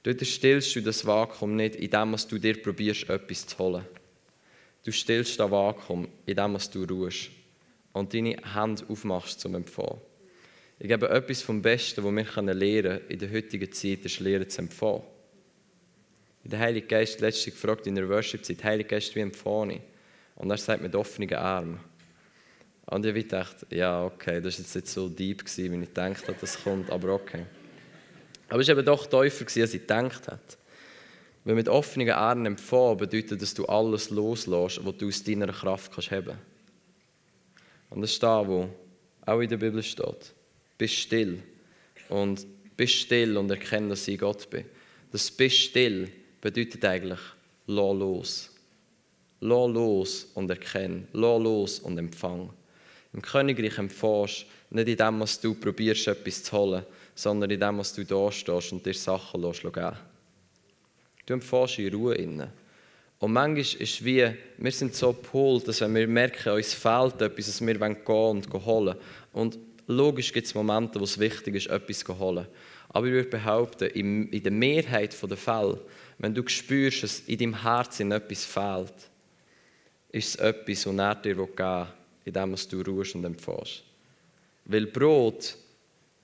Dort 0.03 0.27
stillst 0.27 0.75
du 0.75 0.83
das 0.83 1.07
Vakuum 1.07 1.55
nicht, 1.55 1.77
indem 1.77 2.17
du 2.29 2.39
dir 2.39 2.61
probierst, 2.61 3.09
etwas 3.09 3.47
zu 3.47 3.59
holen. 3.59 3.85
Du 4.85 4.91
stillst 4.91 5.39
das 5.39 5.51
Vakuum, 5.51 6.09
indem 6.27 6.59
du 6.73 6.85
ruhst 6.85 7.31
und 7.93 8.13
deine 8.13 8.37
Hände 8.55 8.85
aufmachst 8.89 9.41
zum 9.41 9.55
Empfangen. 9.55 10.01
Ich 10.79 10.89
glaube, 10.89 11.09
etwas 11.11 11.43
vom 11.43 11.63
Besten, 11.63 12.03
was 12.03 12.13
wir 12.13 12.55
lernen 12.55 12.83
können 12.83 13.09
in 13.09 13.19
der 13.19 13.31
heutigen 13.31 13.71
Zeit, 13.71 14.05
ist 14.05 14.19
Lehren 14.19 14.49
zu 14.49 14.63
empfangen. 14.63 15.03
In 16.43 16.51
der 16.51 16.59
Heilige 16.59 16.89
Geist 16.89 17.21
letztlich 17.21 17.55
gefragt 17.55 17.87
in 17.87 17.95
der 17.95 18.09
Worship-Zeit, 18.09 18.65
Heilige 18.65 18.89
Geist, 18.89 19.15
wie 19.15 19.21
empfange 19.21 19.75
ich? 19.75 19.81
Und 20.35 20.51
er 20.51 20.57
sagt 20.57 20.83
mit 20.83 20.95
offenen 20.97 21.33
Armen. 21.35 21.79
Und 22.87 23.07
ich 23.07 23.29
dachte, 23.29 23.65
ja, 23.71 24.05
okay, 24.05 24.41
das 24.41 24.59
war 24.59 24.65
jetzt 24.65 24.75
nicht 24.75 24.89
so 24.89 25.09
deep, 25.09 25.45
wie 25.57 25.67
ich 25.67 25.81
gedacht 25.89 26.27
habe, 26.27 26.37
das 26.41 26.63
kommt, 26.63 26.91
aber 26.91 27.15
okay. 27.15 27.47
Aber 28.49 28.61
es 28.61 28.69
war 28.69 28.77
eben 28.77 28.85
doch 28.85 29.07
tiefer, 29.07 29.45
als 29.45 29.75
ich 29.75 29.81
gedacht 29.81 30.27
habe. 30.27 30.41
Weil 31.45 31.57
mit 31.57 31.69
offenen 31.69 32.11
Armen 32.11 32.47
empfangen 32.47 32.99
bedeutet, 32.99 33.43
dass 33.43 33.55
du 33.55 33.65
alles 33.67 34.11
loslässt, 34.11 34.85
was 34.85 34.97
du 34.97 35.09
aus 35.09 35.25
deiner 35.25 35.53
Kraft 35.53 35.93
kannst 35.93 36.11
haben. 36.11 36.39
Und 37.91 38.01
das 38.03 38.13
ist 38.13 38.23
da, 38.23 38.47
wo 38.47 38.69
auch 39.27 39.41
in 39.41 39.49
der 39.49 39.57
Bibel 39.57 39.83
steht. 39.83 40.33
Bist 40.79 40.95
still. 40.95 41.43
Und 42.09 42.47
bist 42.77 42.95
still 42.95 43.37
und 43.37 43.51
erkenne, 43.51 43.91
dass 43.91 44.09
ich 44.09 44.19
Gott 44.19 44.49
bin. 44.51 44.65
Das 45.11 45.31
bist 45.31 45.57
still 45.57 46.11
bedeutet 46.41 46.85
eigentlich, 46.85 47.21
lass 47.67 47.97
los. 47.97 48.51
Lass 49.41 49.71
los 49.71 50.29
und 50.35 50.51
erkenne. 50.51 51.07
Lass 51.13 51.43
los 51.43 51.79
und 51.81 51.99
empfang. 51.99 52.51
Im 53.13 53.21
Königreich 53.21 53.79
empfängst 53.79 54.47
nicht 54.71 54.89
in 54.89 54.97
dem, 54.97 55.21
was 55.21 55.41
du 55.41 55.55
probierst, 55.55 56.09
etwas 56.09 56.45
zu 56.45 56.57
holen, 56.57 56.85
sondern 57.15 57.51
in 57.51 57.61
dem, 57.61 57.79
was 57.79 57.93
du 57.93 58.05
da 58.05 58.33
stehst 58.33 58.73
und 58.73 58.87
dir 58.87 58.95
Sachen 58.95 59.43
lässt 59.43 59.63
geben. 59.63 59.97
Du 61.27 61.35
empfährst 61.35 61.79
in 61.79 61.95
Ruhe 61.95 62.15
inne. 62.15 62.53
Und 63.19 63.33
manchmal 63.33 63.61
ist 63.61 63.81
es 63.81 64.05
wie, 64.05 64.29
wir 64.59 64.73
sind 64.73 64.95
so 64.95 65.13
gepolt, 65.13 65.69
dass 65.69 65.81
wenn 65.81 65.95
wir 65.95 66.09
merken, 66.09 66.55
uns 66.55 66.75
fehlt 66.75 67.23
etwas, 67.23 67.47
dass 67.47 67.61
wir 67.65 67.75
gehen 67.75 67.97
und 68.05 68.51
gehen 68.51 68.65
holen. 68.65 68.97
Und 69.33 69.59
logisch 69.87 70.33
gibt 70.33 70.47
es 70.47 70.55
Momente, 70.55 70.99
wo 70.99 71.05
es 71.05 71.19
wichtig 71.19 71.55
ist, 71.55 71.69
etwas 71.69 72.01
zu 72.01 72.19
holen. 72.19 72.47
Aber 72.89 73.07
ich 73.07 73.13
würde 73.13 73.29
behaupten, 73.29 73.89
in 73.91 74.43
der 74.43 74.53
Mehrheit 74.53 75.17
der 75.23 75.37
Fälle, 75.37 75.81
wenn 76.19 76.35
du 76.35 76.47
spürst, 76.47 77.05
dass 77.05 77.21
in 77.21 77.39
deinem 77.39 77.63
Herzen 77.63 78.13
etwas 78.13 78.45
fehlt, 78.45 78.95
ist 80.11 80.29
es 80.29 80.37
etwas, 80.37 80.87
was 80.87 80.97
er 80.97 81.15
dir 81.15 81.35
geben 81.35 81.57
will, 81.57 81.87
indem 82.25 82.55
du 82.71 82.83
ruhst 82.83 83.15
und 83.15 83.25
empfährst. 83.25 83.83
Weil 84.65 84.87
Brot, 84.87 85.57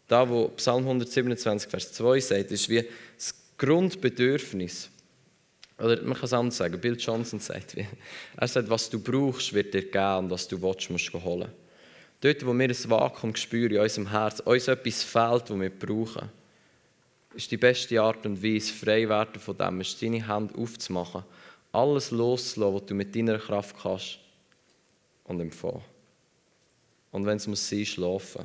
da 0.06 0.28
wo 0.28 0.48
Psalm 0.48 0.82
127, 0.84 1.70
Vers 1.70 1.92
2 1.92 2.20
sagt, 2.20 2.50
ist 2.50 2.68
wie 2.68 2.84
das 3.16 3.34
Grundbedürfnis. 3.58 4.90
Oder 5.78 6.02
man 6.02 6.14
kann 6.14 6.24
es 6.24 6.32
anders 6.32 6.56
sagen, 6.56 6.80
Bill 6.80 6.96
Johnson 6.98 7.38
sagt, 7.38 7.76
wie, 7.76 7.86
er 8.36 8.48
sagt, 8.48 8.68
was 8.68 8.90
du 8.90 8.98
brauchst, 8.98 9.52
wird 9.52 9.74
dir 9.74 9.82
geben 9.82 10.16
und 10.18 10.30
was 10.30 10.48
du 10.48 10.60
willst, 10.60 10.90
musst 10.90 11.12
du 11.12 11.22
holen. 11.22 11.50
Dort, 12.20 12.44
wo 12.44 12.52
wir 12.52 12.68
ein 12.68 12.90
Vakuum 12.90 13.36
spüren 13.36 13.72
in 13.72 13.80
unserem 13.80 14.10
Herz, 14.10 14.40
uns 14.40 14.66
etwas 14.66 15.04
fehlt, 15.04 15.50
das 15.50 15.60
wir 15.60 15.70
brauchen, 15.70 16.28
ist 17.34 17.50
die 17.50 17.56
beste 17.56 18.00
Art 18.00 18.26
und 18.26 18.42
Weise, 18.42 18.72
frei 18.72 19.08
werden 19.08 19.40
von 19.40 19.56
dem, 19.56 19.80
ist 19.80 20.02
deine 20.02 20.26
Hand 20.26 20.56
aufzumachen, 20.56 21.22
alles 21.70 22.10
loszulassen, 22.10 22.74
was 22.74 22.86
du 22.86 22.94
mit 22.94 23.14
deiner 23.14 23.38
Kraft 23.38 23.76
kannst 23.80 24.18
und 25.24 25.40
empfangen. 25.40 25.84
Und 27.12 27.24
wenn 27.24 27.36
es 27.36 27.46
muss 27.46 27.68
sein, 27.68 27.86
schlafen. 27.86 28.44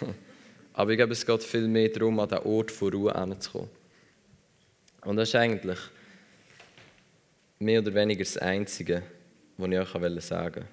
Aber 0.72 0.90
ich 0.90 0.96
glaube, 0.96 1.12
es 1.12 1.26
geht 1.26 1.42
viel 1.42 1.66
mehr 1.66 1.88
darum, 1.88 2.20
an 2.20 2.28
den 2.28 2.38
Ort 2.38 2.70
von 2.70 2.92
Ruhe 2.92 3.12
hinzukommen. 3.12 3.70
Und 5.04 5.16
das 5.16 5.28
ist 5.28 5.34
eigentlich 5.34 5.78
mehr 7.58 7.80
oder 7.80 7.94
weniger 7.94 8.24
das 8.24 8.38
Einzige, 8.38 9.02
was 9.56 9.70
ich 9.70 9.78
euch 9.78 10.22
sagen 10.22 10.54
wollte. 10.54 10.66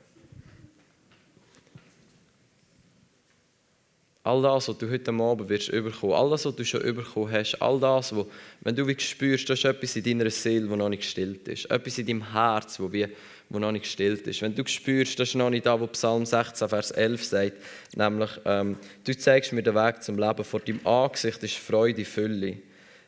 All 4.24 4.42
das, 4.44 4.68
was 4.68 4.78
du 4.78 4.88
heute 4.88 5.12
Abend 5.12 5.50
wirst 5.50 5.70
überkommen, 5.70 6.16
all 6.16 6.30
das, 6.30 6.46
was 6.46 6.56
du 6.56 6.64
schon 6.64 6.82
überkommen 6.82 7.32
hast, 7.32 7.60
all 7.60 7.80
das, 7.80 8.16
wo, 8.16 8.30
wenn 8.62 8.76
du 8.76 8.86
wie 8.86 9.00
spürst, 9.00 9.50
da 9.50 9.54
ist 9.54 9.66
etwas 9.66 9.96
in 9.96 10.04
deiner 10.04 10.30
Seele, 10.30 10.68
das 10.68 10.78
noch 10.78 10.90
nicht 10.90 11.02
gestillt 11.02 11.48
ist. 11.48 11.66
Etwas 11.72 11.98
in 11.98 12.06
deinem 12.06 12.32
Herz, 12.32 12.80
wie, 12.80 13.08
wo 13.50 13.58
noch 13.58 13.72
nicht 13.72 13.82
gestillt 13.82 14.28
ist. 14.28 14.44
Wenn 14.44 14.54
du 14.54 14.64
spürst, 14.68 15.20
das 15.20 15.30
ist 15.30 15.36
noch 15.36 15.50
nicht 15.50 15.66
da, 15.66 15.80
wo 15.80 15.88
Psalm 15.88 16.28
16, 16.28 16.70
Vers 16.70 16.92
11 16.92 17.26
sagt, 17.26 17.54
nämlich, 17.96 18.30
ähm, 18.46 18.78
du 19.04 19.18
zeigst 19.18 19.54
mir 19.54 19.64
den 19.64 19.74
Weg 19.74 20.04
zum 20.04 20.20
Leben, 20.20 20.44
vor 20.44 20.60
deinem 20.60 20.86
Angesicht 20.86 21.42
ist 21.42 21.56
Freude, 21.56 22.06
Fülle, 22.06 22.58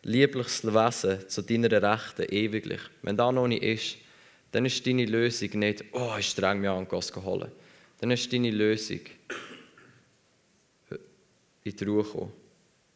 liebliches 0.03 0.63
Wesen 0.65 1.27
zu 1.27 1.41
deiner 1.41 1.81
Rechten 1.81 2.25
ewiglich. 2.29 2.81
Wenn 3.01 3.17
das 3.17 3.33
noch 3.33 3.48
nicht 3.48 3.63
ist, 3.63 3.98
dann 4.51 4.65
ist 4.65 4.86
deine 4.86 5.05
Lösung 5.05 5.50
nicht, 5.60 5.83
oh, 5.93 6.13
ich 6.19 6.29
streng 6.29 6.60
mich 6.62 6.69
an, 6.69 6.86
und 6.86 7.25
holen. 7.25 7.51
Dann 8.00 8.12
ist 8.12 8.31
deine 8.31 8.51
Lösung, 8.51 9.00
in 11.63 11.75
die 11.75 11.83
Ruhe 11.86 12.03
kommen. 12.03 12.31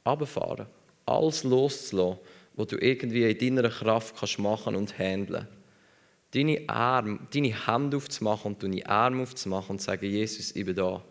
Runterfahren. 0.06 0.68
Alles 1.06 1.44
loszulassen, 1.44 2.20
was 2.56 2.68
du 2.68 2.78
irgendwie 2.78 3.30
in 3.30 3.56
deiner 3.56 3.70
Kraft 3.70 4.16
kannst 4.18 4.40
machen 4.40 4.76
und 4.76 4.98
handeln. 5.00 5.48
Deine, 6.32 6.68
Arme, 6.68 7.20
deine 7.34 7.68
Hände 7.68 7.98
aufzumachen 7.98 8.54
und 8.54 8.64
deine 8.64 8.86
Arme 8.86 9.24
aufzumachen 9.24 9.72
und 9.72 9.80
zu 9.80 9.86
sagen, 9.86 10.06
Jesus, 10.06 10.54
ich 10.56 10.66
bin 10.66 10.76
da. 10.76 11.02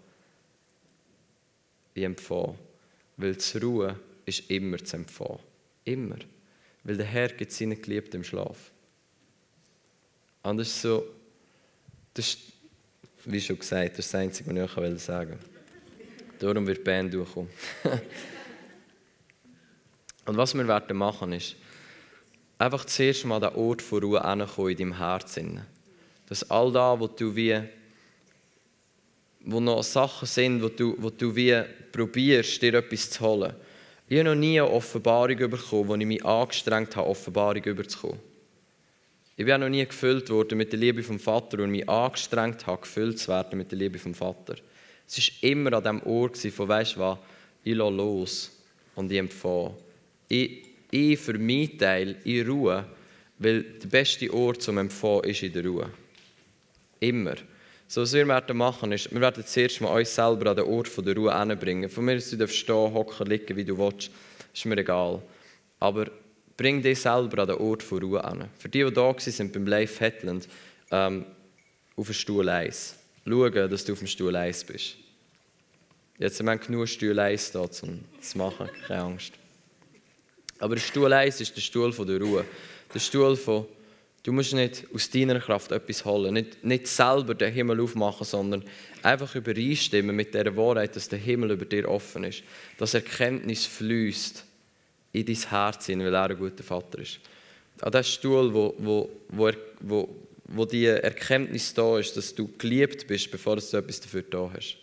Ich 1.94 2.04
empfehle. 2.04 2.54
Weil 3.16 3.38
zur 3.38 3.62
Ruhe 3.62 4.00
ist 4.26 4.50
immer 4.50 4.76
zu 4.78 4.96
empfangen. 4.96 5.40
Immer. 5.86 6.18
Weil 6.84 6.98
der 6.98 7.06
Herr 7.06 7.28
gibt 7.28 7.52
seinen 7.52 7.80
Geliebten 7.80 8.16
im 8.16 8.24
Schlaf. 8.24 8.70
Und 10.42 10.58
das 10.58 10.68
ist 10.68 10.82
so, 10.82 11.04
das 12.12 12.28
ist, 12.28 12.38
wie 13.24 13.40
schon 13.40 13.58
gesagt, 13.58 13.92
das 13.92 14.04
ist 14.06 14.12
das 14.14 14.20
Einzige, 14.20 14.54
was 14.54 14.92
ich 14.94 15.02
sagen 15.02 15.30
will. 15.30 15.38
Darum 16.38 16.66
wird 16.66 16.78
die 16.78 16.82
Band 16.82 17.14
durchkommen. 17.14 17.50
Und 20.26 20.36
was 20.36 20.54
wir 20.54 20.68
werden 20.68 20.96
machen 20.96 21.32
ist, 21.32 21.56
einfach 22.58 22.84
zuerst 22.84 23.24
mal 23.24 23.40
den 23.40 23.54
Ort 23.54 23.80
von 23.80 24.02
Ruhe 24.02 24.22
ankommen 24.22 24.70
in 24.70 24.76
deinem 24.76 24.98
Herzen. 24.98 25.62
Dass 26.28 26.50
all 26.50 26.72
da, 26.72 26.98
wo 26.98 27.06
du 27.06 27.34
wie, 27.34 27.60
wo 29.40 29.60
noch 29.60 29.82
Sachen 29.82 30.26
sind, 30.26 30.62
wo 30.62 30.68
du, 30.68 30.96
wo 30.98 31.10
du 31.10 31.34
wie 31.34 31.62
probierst, 31.92 32.60
dir 32.60 32.74
etwas 32.74 33.10
zu 33.10 33.24
holen. 33.24 33.54
Ich 34.08 34.18
habe 34.18 34.28
noch 34.28 34.36
nie 34.36 34.60
eine 34.60 34.70
Offenbarung 34.70 35.36
bekommen, 35.36 35.88
wo 35.88 35.94
ich 35.96 36.06
mich 36.06 36.24
angestrengt 36.24 36.94
habe, 36.94 37.08
Offenbarung 37.08 37.64
überzukommen. 37.64 38.20
Ich 39.36 39.44
bin 39.44 39.54
auch 39.54 39.58
noch 39.58 39.68
nie 39.68 39.84
gefüllt 39.84 40.30
worden 40.30 40.58
mit 40.58 40.72
der 40.72 40.78
Liebe 40.78 41.02
vom 41.02 41.18
Vater 41.18 41.58
und 41.62 41.70
mich 41.70 41.88
angestrengt 41.88 42.66
habe, 42.66 42.80
gefüllt 42.80 43.18
zu 43.18 43.28
werden 43.28 43.58
mit 43.58 43.70
der 43.70 43.78
Liebe 43.78 43.98
vom 43.98 44.14
Vater. 44.14 44.54
Es 45.06 45.18
war 45.18 45.50
immer 45.50 45.72
an 45.72 45.82
diesem 45.82 46.02
Ort 46.04 46.38
von, 46.38 46.68
weißt 46.68 46.96
du 46.96 47.00
was, 47.00 47.18
ich 47.64 47.74
lasse 47.74 47.94
los 47.94 48.62
und 48.94 49.10
ich 49.10 49.18
empfehle. 49.18 49.74
Ich, 50.28 50.64
ich 50.90 51.18
für 51.18 51.38
meinen 51.38 51.76
Teil 51.76 52.16
in 52.24 52.48
Ruhe, 52.48 52.86
weil 53.38 53.62
der 53.62 53.88
beste 53.88 54.32
Ort 54.32 54.62
zum 54.62 54.78
Empfehlen 54.78 55.24
ist 55.24 55.42
in 55.42 55.52
der 55.52 55.64
Ruhe. 55.64 55.90
Immer. 57.00 57.34
So, 57.88 58.00
was 58.00 58.12
wir 58.12 58.26
werden 58.26 58.56
machen, 58.56 58.90
ist, 58.92 59.12
wir 59.12 59.20
werden 59.20 59.44
zuerst 59.46 59.80
mal 59.80 59.96
uns 59.96 60.14
selber 60.14 60.50
an 60.50 60.56
den 60.56 60.64
Ort 60.66 60.90
der 61.06 61.16
Ruhe 61.16 61.38
hinbringen. 61.38 61.88
Von 61.88 62.04
mir 62.04 62.16
aus 62.16 62.30
du 62.30 62.48
stehen, 62.48 62.94
hocken, 62.94 63.26
liegen, 63.26 63.56
wie 63.56 63.64
du 63.64 63.78
willst, 63.78 64.10
ist 64.52 64.66
mir 64.66 64.78
egal. 64.78 65.22
Aber 65.78 66.10
bring 66.56 66.82
dich 66.82 67.00
selber 67.00 67.42
an 67.42 67.48
den 67.48 67.58
Ort 67.58 67.82
von 67.84 68.02
Ruhe 68.02 68.28
hin. 68.28 68.44
Für 68.58 68.68
die, 68.68 68.82
die 68.84 68.92
da 68.92 69.14
sind 69.18 69.52
beim 69.52 69.66
Live 69.66 70.00
Hetland, 70.00 70.48
ähm, 70.90 71.26
auf 71.96 72.06
den 72.06 72.14
Stuhl 72.14 72.48
1 72.48 72.96
schauen, 73.24 73.70
dass 73.70 73.84
du 73.84 73.92
auf 73.92 73.98
dem 73.98 74.08
Stuhl 74.08 74.34
1 74.34 74.64
bist. 74.64 74.96
Jetzt 76.18 76.38
haben 76.38 76.46
wir 76.46 76.56
genug 76.56 76.88
Stuhl 76.88 77.18
1 77.18 77.52
da, 77.52 77.60
um 77.60 77.68
das 77.68 77.80
zu 78.30 78.38
machen, 78.38 78.68
keine 78.86 79.02
Angst. 79.02 79.32
Aber 80.58 80.74
der 80.74 80.82
Stuhl 80.82 81.12
1 81.12 81.40
ist 81.40 81.56
der 81.56 81.60
Stuhl 81.60 81.92
der 81.92 82.20
Ruhe. 82.20 82.44
Der 82.94 82.98
Stuhl 83.00 83.36
von, 83.36 83.66
du 84.26 84.32
musst 84.32 84.54
nicht 84.54 84.84
aus 84.92 85.08
deiner 85.08 85.38
Kraft 85.38 85.70
etwas 85.70 86.04
holen, 86.04 86.34
nicht, 86.34 86.64
nicht 86.64 86.88
selber 86.88 87.36
den 87.36 87.52
Himmel 87.52 87.80
aufmachen, 87.80 88.26
sondern 88.26 88.64
einfach 89.00 89.36
übereinstimmen 89.36 90.16
mit 90.16 90.34
der 90.34 90.56
Wahrheit, 90.56 90.96
dass 90.96 91.08
der 91.08 91.20
Himmel 91.20 91.52
über 91.52 91.64
dir 91.64 91.88
offen 91.88 92.24
ist. 92.24 92.42
Dass 92.76 92.94
Erkenntnis 92.94 93.66
fließt 93.66 94.44
in 95.12 95.26
dein 95.26 95.36
Herz, 95.36 95.88
weil 95.88 96.12
er 96.12 96.30
ein 96.30 96.36
guter 96.36 96.64
Vater 96.64 96.98
ist. 96.98 97.20
An 97.80 97.92
diesem 97.92 98.04
Stuhl, 98.04 98.52
wo, 98.52 98.74
wo, 98.78 99.08
wo, 99.28 99.52
wo, 99.80 100.16
wo 100.46 100.64
die 100.64 100.86
Erkenntnis 100.86 101.72
da 101.72 101.96
ist, 102.00 102.16
dass 102.16 102.34
du 102.34 102.50
geliebt 102.58 103.06
bist, 103.06 103.30
bevor 103.30 103.54
du 103.54 103.76
etwas 103.76 104.00
dafür 104.00 104.22
da 104.22 104.50
hast. 104.52 104.76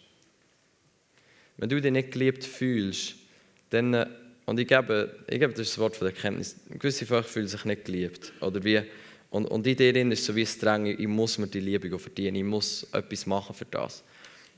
Wenn 1.58 1.68
du 1.68 1.82
dich 1.82 1.92
nicht 1.92 2.12
geliebt 2.12 2.46
fühlst, 2.46 3.16
dann, 3.72 3.94
äh, 3.94 4.08
und 4.46 4.58
ich 4.58 4.68
gebe, 4.68 5.18
ich 5.30 5.40
gebe 5.40 5.54
das, 5.54 5.78
Wort 5.80 5.98
von 5.98 6.08
der 6.08 6.16
Erkenntnis, 6.16 6.56
gewisse 6.70 7.06
Völker 7.06 7.28
fühlen 7.28 7.48
sich 7.48 7.66
nicht 7.66 7.86
geliebt. 7.86 8.32
Oder 8.40 8.64
wie, 8.64 8.84
und, 9.34 9.48
und 9.48 9.66
in 9.66 9.76
dir 9.76 9.96
ist 10.12 10.26
so 10.26 10.36
wie 10.36 10.44
das 10.44 10.60
Drängen, 10.60 10.96
ich 10.96 11.08
muss 11.08 11.40
mir 11.40 11.48
die 11.48 11.60
Liebe 11.60 11.98
verdienen, 11.98 12.36
ich 12.36 12.44
muss 12.44 12.84
etwas 12.92 13.26
machen 13.26 13.56
für 13.56 13.66
das. 13.66 14.04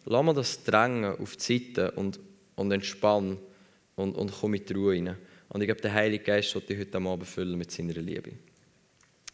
Lass 0.03 0.25
mal 0.25 0.36
das 0.36 0.62
Drängen 0.65 1.15
auf 1.17 1.38
die 1.38 1.60
Seite 1.60 1.91
und, 1.91 2.20
und 2.58 2.74
entspann 2.74 3.38
und, 3.96 4.17
und 4.17 4.34
komm 4.38 4.51
mit 4.51 4.75
Ruhe 4.75 4.96
rein. 4.96 5.15
Und 5.48 5.62
ich 5.62 5.67
glaube, 5.67 5.79
der 5.79 5.94
Heilige 5.94 6.25
Geist 6.25 6.53
wird 6.55 6.67
dich 6.67 6.77
heute 6.77 6.98
Abend 6.98 7.25
füllen 7.25 7.58
mit 7.58 7.72
seiner 7.72 7.94
Liebe. 7.94 8.34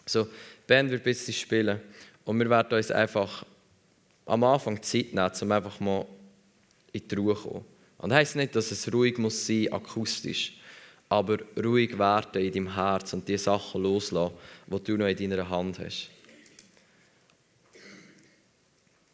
So, 0.05 0.27
Band 0.67 0.91
wird 0.91 1.01
ein 1.01 1.05
bisschen 1.05 1.33
spielen 1.33 1.81
und 2.23 2.37
wir 2.37 2.47
werden 2.47 2.77
uns 2.77 2.91
einfach 2.91 3.43
am 4.27 4.43
Anfang 4.43 4.79
Zeit 4.83 5.11
nehmen, 5.11 5.31
um 5.41 5.51
einfach 5.51 5.79
mal 5.79 6.05
in 6.93 7.07
die 7.07 7.15
Ruhe 7.15 7.33
zu 7.33 7.49
kommen. 7.49 7.65
Und 7.97 8.11
das 8.11 8.19
heisst 8.19 8.35
nicht, 8.35 8.55
dass 8.55 8.69
es 8.69 8.93
ruhig 8.93 9.17
muss 9.17 9.47
sein, 9.47 9.73
akustisch, 9.73 10.53
aber 11.09 11.39
ruhig 11.61 11.97
werden 11.97 12.43
in 12.43 12.53
deinem 12.53 12.75
Herz 12.75 13.11
und 13.13 13.27
die 13.27 13.39
Sachen 13.39 13.81
loslassen, 13.81 14.35
die 14.79 14.91
du 14.91 14.97
noch 14.97 15.07
in 15.07 15.29
deiner 15.29 15.49
Hand 15.49 15.79
hast. 15.79 16.09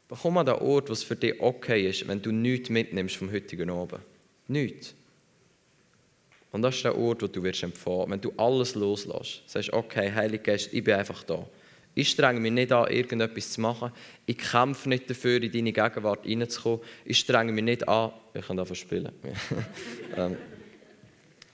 Komm 0.10 0.38
an 0.38 0.46
den 0.46 0.56
Ort, 0.56 0.90
was 0.90 1.04
für 1.04 1.16
dich 1.16 1.40
okay 1.42 1.90
ist, 1.90 2.08
wenn 2.08 2.22
du 2.22 2.32
nichts 2.32 2.70
mitnimmst 2.70 3.18
vom 3.18 3.32
heutigen 3.32 3.70
Abend. 3.70 4.02
Nichts. 4.48 4.96
Und 6.52 6.62
das 6.62 6.76
ist 6.76 6.86
der 6.86 6.98
Ort, 6.98 7.22
wo 7.22 7.28
du 7.28 7.44
wirst 7.44 7.64
empfangen. 7.64 8.12
Wenn 8.12 8.22
du 8.22 8.32
alles 8.38 8.76
loslässt, 8.76 9.44
sagst, 9.48 9.74
okay, 9.74 10.12
Heilige 10.14 10.44
Geist, 10.44 10.74
ich 10.74 10.84
bin 10.84 10.96
einfach 10.96 11.24
da. 11.24 11.46
Ich 11.94 12.10
strenge 12.10 12.40
mich 12.40 12.52
nicht 12.52 12.72
an, 12.72 12.90
irgendetwas 12.90 13.52
zu 13.52 13.62
machen. 13.62 13.92
Ich 14.26 14.38
kämpfe 14.38 14.88
nicht 14.88 15.10
dafür, 15.10 15.42
in 15.42 15.52
deine 15.52 15.74
Gegenwart 15.74 16.26
reinzukommen. 16.26 16.80
Ich 17.04 17.20
strenge 17.20 17.52
mich 17.52 17.64
nicht 17.64 17.88
an, 17.88 18.12
ich 18.34 18.46
kann 18.46 18.58
davon 18.58 18.76
spielen. 18.76 19.12
Ähm, 20.16 20.38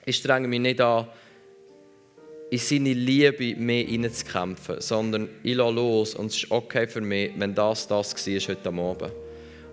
ich 0.06 0.18
strenge 0.18 0.48
mich 0.48 0.60
nicht 0.60 0.80
an, 0.80 1.08
in 2.54 2.60
seine 2.60 2.94
Liebe 2.94 3.56
mehr 3.56 3.86
reinzukämpfen, 3.88 4.80
sondern 4.80 5.30
ich 5.42 5.56
lasse 5.56 5.74
los 5.74 6.16
und 6.16 6.28
es 6.28 6.38
ist 6.38 6.52
okay 6.52 6.88
für 6.88 7.02
mich, 7.02 7.32
wenn 7.38 7.56
das 7.56 7.88
das 7.88 8.14
war 8.14 8.56
heute 8.56 8.70
Abend. 8.70 9.12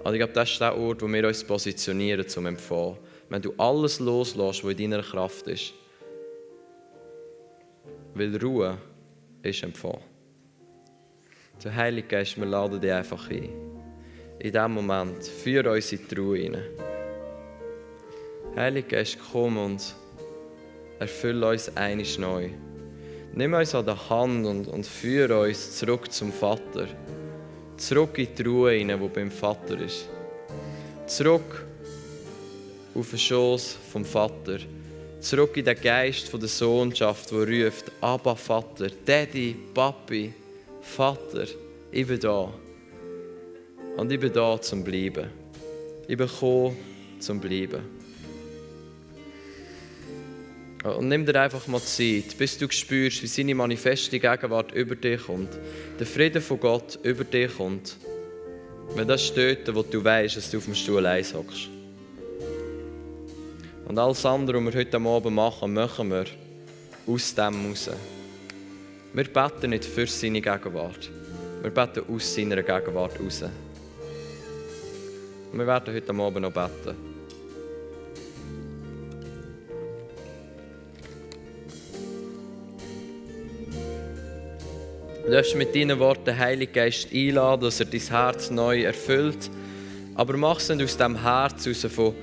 Also 0.02 0.12
ich 0.14 0.18
glaube, 0.18 0.32
das 0.32 0.50
ist 0.50 0.60
der 0.60 0.76
Ort, 0.76 1.02
wo 1.02 1.08
wir 1.08 1.26
uns 1.26 1.44
positionieren 1.44 2.26
zum 2.26 2.46
Empfangen 2.46 2.96
wenn 3.30 3.40
du 3.40 3.54
alles 3.56 4.00
loslässt, 4.00 4.64
was 4.64 4.72
in 4.72 4.90
deiner 4.90 5.02
Kraft 5.02 5.46
ist. 5.46 5.72
Weil 8.12 8.36
Ruhe 8.36 8.76
ist 9.42 9.62
Empfang. 9.62 10.00
Der 11.62 11.74
Heilige 11.74 12.08
Geist, 12.08 12.36
wir 12.36 12.46
laden 12.46 12.80
dich 12.80 12.92
einfach 12.92 13.30
ein. 13.30 13.50
In 14.40 14.52
diesem 14.52 14.72
Moment, 14.72 15.22
führe 15.24 15.72
uns 15.72 15.92
in 15.92 16.00
die 16.10 16.14
Ruhe 16.16 16.38
hinein. 16.38 16.64
Heilige 18.56 18.88
Geist, 18.88 19.18
komm 19.32 19.58
und 19.58 19.94
erfülle 20.98 21.50
uns 21.50 21.74
einiges 21.76 22.18
neu. 22.18 22.50
Nimm 23.32 23.54
uns 23.54 23.74
an 23.74 23.86
der 23.86 24.10
Hand 24.10 24.44
und, 24.44 24.66
und 24.66 24.86
führe 24.86 25.40
uns 25.40 25.78
zurück 25.78 26.12
zum 26.12 26.32
Vater. 26.32 26.88
Zurück 27.76 28.18
in 28.18 28.28
die 28.36 28.42
Ruhe 28.42 29.00
wo 29.00 29.08
beim 29.08 29.30
Vater 29.30 29.80
ist. 29.80 30.08
Zurück 31.06 31.64
auf 32.94 33.10
den 33.10 33.18
Schoß 33.18 33.76
vom 33.92 34.04
Vater. 34.04 34.58
Zurück 35.20 35.56
in 35.56 35.64
den 35.64 35.80
Geist 35.80 36.32
der 36.32 36.48
Sohnschaft, 36.48 37.30
der 37.30 37.46
ruft, 37.46 37.92
Abba 38.00 38.34
Vater, 38.34 38.88
Daddy, 39.04 39.54
Papi, 39.74 40.32
Vater, 40.80 41.46
ich 41.92 42.06
bin 42.06 42.18
da. 42.18 42.52
Und 43.96 44.10
ich 44.10 44.18
bin 44.18 44.32
da 44.32 44.60
zum 44.60 44.82
Bleiben. 44.82 45.28
Ich 46.08 46.16
bin 46.16 46.26
gekommen 46.26 46.76
zum 47.20 47.38
Bleiben. 47.38 47.99
Und 50.82 51.08
nimm 51.08 51.26
dir 51.26 51.38
einfach 51.38 51.66
mal 51.66 51.80
Zeit, 51.80 52.38
bis 52.38 52.56
du 52.56 52.70
spürst, 52.70 53.22
wie 53.22 53.26
seine 53.26 53.54
manifeste 53.54 54.18
Gegenwart 54.18 54.72
über 54.72 54.96
dich 54.96 55.26
kommt. 55.26 55.50
Der 55.98 56.06
Frieden 56.06 56.40
von 56.40 56.58
Gott 56.58 56.98
über 57.02 57.24
dich 57.24 57.54
kommt. 57.54 57.96
Wenn 58.94 59.06
das 59.06 59.26
steht, 59.26 59.72
wo 59.74 59.82
du 59.82 60.02
weißt, 60.02 60.38
dass 60.38 60.50
du 60.50 60.56
auf 60.56 60.64
dem 60.64 60.74
Stuhl 60.74 61.04
eins 61.04 61.34
hockst. 61.34 61.68
Und 63.86 63.98
alles 63.98 64.24
andere, 64.24 64.64
was 64.64 64.72
wir 64.72 64.80
heute 64.80 64.96
Abend 64.96 65.36
machen, 65.36 65.74
machen 65.74 66.10
wir 66.10 66.24
aus 67.06 67.34
dem 67.34 67.66
raus. 67.66 67.90
Wir 69.12 69.24
beten 69.24 69.70
nicht 69.70 69.84
für 69.84 70.06
seine 70.06 70.40
Gegenwart. 70.40 71.10
Wir 71.60 71.70
beten 71.70 72.04
aus 72.08 72.34
seiner 72.34 72.62
Gegenwart 72.62 73.20
raus. 73.20 73.44
Wir 75.52 75.66
werden 75.66 75.94
heute 75.94 76.14
Abend 76.14 76.40
noch 76.40 76.52
beten. 76.52 77.09
Darfst 85.30 85.54
mit 85.54 85.74
deinen 85.74 85.98
Worten 85.98 86.24
den 86.24 86.38
Heiligen 86.38 86.72
Geist 86.72 87.08
einladen, 87.12 87.62
dass 87.62 87.80
er 87.80 87.86
dein 87.86 88.00
Herz 88.00 88.50
neu 88.50 88.82
erfüllt. 88.82 89.50
Aber 90.14 90.36
mach 90.36 90.58
es 90.58 90.68
nicht 90.68 90.82
aus 90.82 90.96
dem 90.96 91.22
Herz 91.22 91.64
heraus 91.66 91.86
von, 91.92 92.14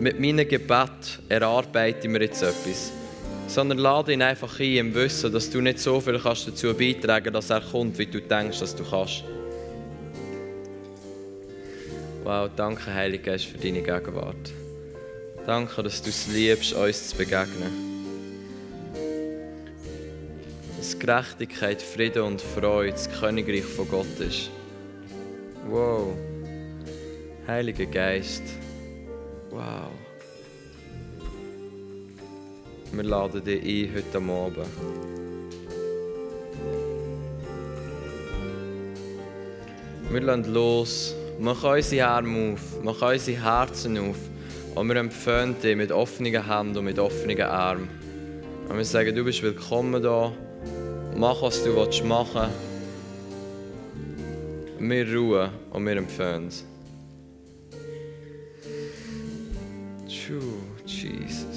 mit 0.00 0.20
meinem 0.20 0.48
Gebet 0.48 1.20
erarbeiten 1.28 2.12
wir 2.12 2.22
jetzt 2.22 2.42
etwas. 2.42 2.92
Sondern 3.48 3.78
lade 3.78 4.12
ihn 4.12 4.22
einfach 4.22 4.60
ein 4.60 4.76
im 4.76 4.94
Wissen, 4.94 5.32
dass 5.32 5.50
du 5.50 5.60
nicht 5.60 5.78
so 5.78 6.00
viel 6.00 6.18
kannst 6.18 6.46
dazu 6.46 6.74
beitragen 6.74 7.32
dass 7.32 7.50
er 7.50 7.60
kommt, 7.60 7.98
wie 7.98 8.06
du 8.06 8.20
denkst, 8.20 8.60
dass 8.60 8.76
du 8.76 8.84
kannst. 8.84 9.24
Wow, 12.24 12.50
danke, 12.54 12.92
Heiliger 12.92 13.32
Geist, 13.32 13.46
für 13.46 13.58
deine 13.58 13.80
Gegenwart. 13.80 14.52
Danke, 15.46 15.82
dass 15.82 16.02
du 16.02 16.10
es 16.10 16.26
liebst, 16.28 16.74
uns 16.74 17.08
zu 17.08 17.16
begegnen. 17.16 17.87
Dass 20.88 20.98
Gerechtigkeit, 20.98 21.82
Frieden 21.82 22.22
und 22.22 22.40
Freude 22.40 22.92
das 22.92 23.10
Königreich 23.20 23.62
von 23.62 23.86
Gott 23.90 24.20
ist. 24.20 24.50
Wow. 25.68 26.14
Heiliger 27.46 27.84
Geist. 27.84 28.44
Wow. 29.50 29.90
Wir 32.90 33.02
laden 33.02 33.44
dich 33.44 33.62
ein 33.62 33.94
heute 33.94 34.16
Abend. 34.16 34.56
Wir 40.10 40.20
lassen 40.22 40.54
los. 40.54 41.14
Mach 41.38 41.64
unsere 41.64 42.06
Arme 42.06 42.54
auf. 42.54 42.82
Mach 42.82 43.02
unsere 43.02 43.44
Herzen 43.44 43.98
auf. 43.98 44.16
Und 44.74 44.88
wir 44.88 44.96
empfehlen 44.96 45.54
dich 45.62 45.76
mit 45.76 45.92
offenen 45.92 46.46
Händen 46.46 46.78
und 46.78 46.84
mit 46.86 46.98
offenen 46.98 47.42
Armen. 47.42 47.90
Und 48.70 48.76
wir 48.78 48.84
sagen, 48.86 49.14
du 49.14 49.22
bist 49.22 49.42
willkommen 49.42 50.00
hier. 50.00 50.47
Mach, 51.18 51.42
was 51.42 51.64
du 51.64 51.74
machen 52.04 52.48
willst. 54.78 54.88
Wir 54.88 55.16
ruhen 55.16 55.50
und 55.72 55.84
wir 55.84 55.96
empfehlen. 55.96 56.48
True, 60.06 60.62
Jesus. 60.86 61.47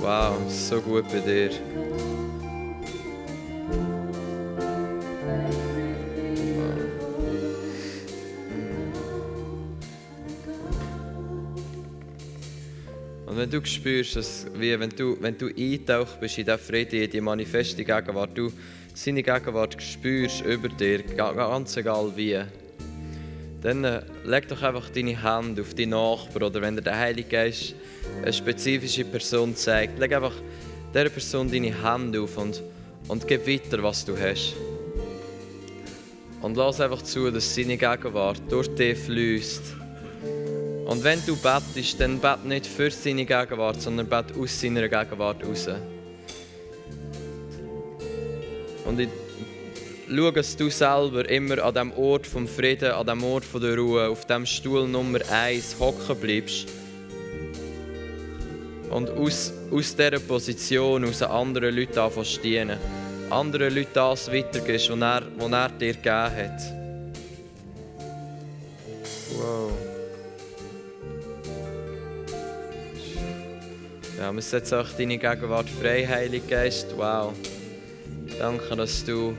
Wow, 0.00 0.48
so 0.48 0.80
gut 0.80 1.08
bei 1.08 1.20
dir. 1.20 1.50
Und 13.26 13.36
wenn 13.36 13.50
du 13.50 13.64
spürst, 13.64 14.16
dass, 14.16 14.46
wie 14.54 14.78
wenn 14.78 14.90
du, 14.90 15.16
wenn 15.20 15.36
du 15.36 15.48
eintaucht 15.48 16.20
bist 16.20 16.38
in 16.38 16.44
diesen 16.46 16.58
Frieden, 16.58 17.02
in 17.02 17.10
die 17.10 17.20
manifeste 17.20 17.84
Gegenwart, 17.84 18.30
du 18.38 18.52
seine 18.94 19.22
Gegenwart 19.22 19.82
spürst 19.82 20.44
über 20.44 20.68
dir, 20.68 21.02
ga- 21.02 21.32
ganz 21.32 21.76
egal 21.76 22.12
wie, 22.16 22.40
dann 23.60 23.84
äh, 23.84 24.02
leg 24.24 24.46
doch 24.48 24.62
einfach 24.62 24.88
deine 24.90 25.20
Hand 25.20 25.58
auf 25.60 25.74
deinen 25.74 25.90
Nachbarn 25.90 26.44
oder 26.44 26.60
wenn 26.62 26.76
dir 26.76 26.82
der 26.82 26.98
Heilige 26.98 27.28
Geist 27.28 27.74
eine 28.22 28.32
spezifische 28.32 29.04
Person 29.04 29.56
zeigt, 29.56 29.98
leg 29.98 30.12
einfach 30.12 30.34
dieser 30.94 31.10
Person 31.10 31.50
deine 31.50 31.82
Hand 31.82 32.16
auf 32.16 32.36
und, 32.38 32.62
und 33.08 33.26
gib 33.26 33.46
weiter, 33.46 33.82
was 33.82 34.04
du 34.04 34.16
hast. 34.16 34.54
Und 36.40 36.56
lass 36.56 36.80
einfach 36.80 37.02
zu, 37.02 37.30
dass 37.30 37.54
seine 37.54 37.76
Gegenwart 37.76 38.40
durch 38.48 38.68
dich 38.68 38.96
fließt. 38.96 39.74
Und 40.86 41.02
wenn 41.02 41.20
du 41.26 41.36
betest, 41.36 42.00
dann 42.00 42.20
bet 42.20 42.44
nicht 42.44 42.66
für 42.66 42.90
seine 42.90 43.26
Gegenwart, 43.26 43.82
sondern 43.82 44.06
bet 44.06 44.26
aus 44.38 44.60
seiner 44.60 44.88
Gegenwart 44.88 45.44
raus. 45.44 45.68
Und 48.86 49.00
ich 49.00 49.08
schau, 50.08 50.30
dass 50.30 50.56
du 50.56 50.70
selber 50.70 51.28
immer 51.28 51.62
an 51.62 51.74
dem 51.74 51.92
Ort 51.92 52.26
vom 52.26 52.48
Frieden, 52.48 52.92
an 52.92 53.06
dem 53.06 53.22
Ort 53.24 53.44
von 53.44 53.60
der 53.60 53.76
Ruhe, 53.76 54.08
auf 54.08 54.26
dem 54.26 54.46
Stuhl 54.46 54.88
Nummer 54.88 55.20
1 55.30 55.76
hocken 55.78 56.16
bleibst. 56.18 56.68
Und 58.90 59.10
aus, 59.10 59.52
aus 59.70 59.94
dieser 59.94 60.18
Position, 60.18 61.04
aus 61.04 61.22
anderen 61.22 61.76
Leuten 61.76 61.98
anfängst 61.98 62.42
dienen. 62.42 62.78
Anderen 63.30 63.74
Leuten 63.74 63.90
das 63.92 64.32
weitergibst, 64.32 64.90
was 64.90 65.00
er, 65.00 65.22
was 65.36 65.52
er 65.52 65.68
dir 65.68 65.92
gegeben 65.92 66.36
hat. 66.36 66.62
Wow. 69.36 69.72
Ja, 74.18 74.32
wir 74.32 74.42
setzen 74.42 74.78
auch 74.78 74.88
deine 74.96 75.18
Gegenwart 75.18 75.68
frei, 75.68 76.06
Heiliger 76.06 76.46
Geist. 76.48 76.86
Wow. 76.96 77.34
Danke, 78.38 78.74
dass 78.74 79.04
du 79.04 79.36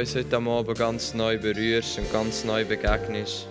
uns 0.00 0.14
heute 0.14 0.36
Abend 0.36 0.78
ganz 0.78 1.12
neu 1.12 1.38
berührst 1.38 1.98
und 1.98 2.10
ganz 2.10 2.44
neu 2.44 2.64
begegnest. 2.64 3.46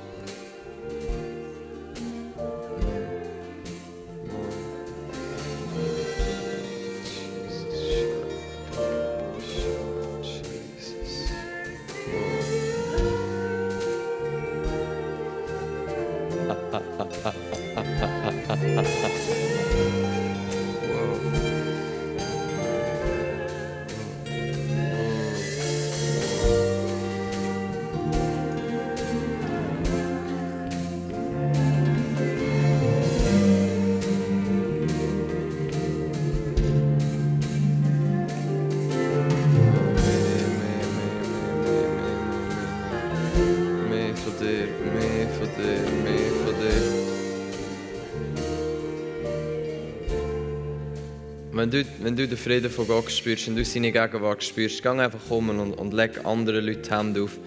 Wenn 51.71 51.83
du, 51.83 51.89
wenn 52.01 52.15
du 52.17 52.27
den 52.27 52.37
Frieden 52.37 52.69
von 52.69 52.85
Gott 52.85 53.09
spürst 53.09 53.47
und 53.47 53.55
du 53.55 53.63
seine 53.63 53.93
Gegenwart 53.93 54.43
spürst, 54.43 54.83
geh 54.83 54.89
einfach 54.89 55.29
um 55.29 55.51
und, 55.51 55.71
und 55.71 55.93
leg 55.93 56.19
anderen 56.25 56.65
Leuten 56.65 56.81
die 56.83 56.89
Hände 56.89 57.23
auf. 57.23 57.37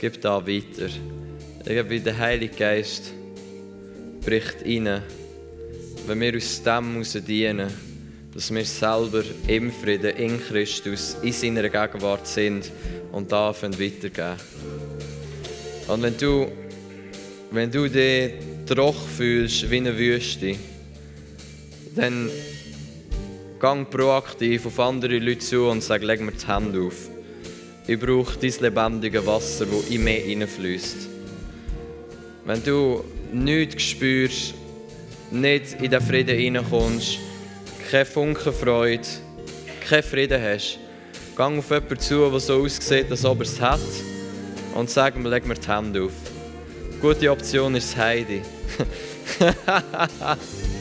Gib 0.00 0.22
da 0.22 0.46
weiter. 0.46 0.88
Irgendwie 1.66 2.00
der 2.00 2.16
Heilige 2.16 2.56
Geist 2.56 3.12
bricht 4.24 4.64
rein, 4.64 5.02
wenn 6.06 6.18
wir 6.18 6.34
aus 6.34 6.62
dem 6.62 6.92
heraus 6.92 7.18
dienen, 7.28 7.70
dass 8.32 8.54
wir 8.54 8.64
selber 8.64 9.22
im 9.48 9.70
Frieden, 9.70 10.16
in 10.16 10.40
Christus, 10.40 11.18
in 11.20 11.32
seiner 11.34 11.68
Gegenwart 11.68 12.26
sind 12.26 12.72
und 13.12 13.30
da 13.30 13.54
weitergeben. 13.54 14.40
Und 15.88 16.02
wenn 16.02 16.16
du, 16.16 16.50
wenn 17.50 17.70
du 17.70 17.86
dich 17.86 18.32
trocken 18.64 19.08
fühlst 19.14 19.70
wie 19.70 19.76
eine 19.76 19.98
Wüste, 19.98 20.56
dann 21.94 22.30
gang 23.64 23.86
proaktiv 23.86 24.66
auf 24.66 24.78
andere 24.78 25.18
Leute 25.18 25.38
zu 25.38 25.70
und 25.70 25.82
sag, 25.82 26.02
leg 26.02 26.20
mir 26.20 26.32
die 26.32 26.46
Hände 26.46 26.82
auf. 26.82 27.08
Ich 27.86 27.98
brauche 27.98 28.36
dein 28.38 28.52
lebendige 28.60 29.24
Wasser, 29.24 29.64
das 29.64 29.88
in 29.88 30.04
mich 30.04 30.24
hineinfließt. 30.24 31.08
wenn 32.44 32.62
du 32.62 33.02
nichts 33.32 33.82
spürst, 33.82 34.52
nicht 35.30 35.80
in 35.80 35.90
den 35.90 36.02
Frieden 36.02 36.36
hineinkommst, 36.36 37.18
keine 37.90 38.04
Funken 38.04 38.52
Freude, 38.52 39.08
keinen 39.88 40.02
Frieden 40.02 40.42
hast, 40.42 40.78
geh 41.34 41.42
auf 41.42 41.70
jemanden 41.70 41.98
zu, 41.98 42.28
der 42.30 42.40
so 42.40 42.62
aussieht, 42.62 43.10
als 43.10 43.24
ob 43.24 43.38
er 43.38 43.46
es 43.46 43.58
hat 43.62 43.80
und 44.74 44.90
sag 44.90 45.16
ihm, 45.16 45.24
leg 45.24 45.46
mir 45.46 45.54
die 45.54 45.66
Hände 45.66 46.02
auf. 46.02 46.12
Gute 47.00 47.30
Option 47.30 47.76
ist 47.76 47.96
Heidi. 47.96 48.42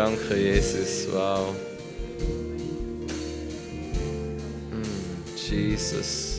danke 0.00 0.34
Jesus, 0.34 1.08
wow. 1.12 1.54
Mm, 4.72 5.36
Jesus. 5.36 6.29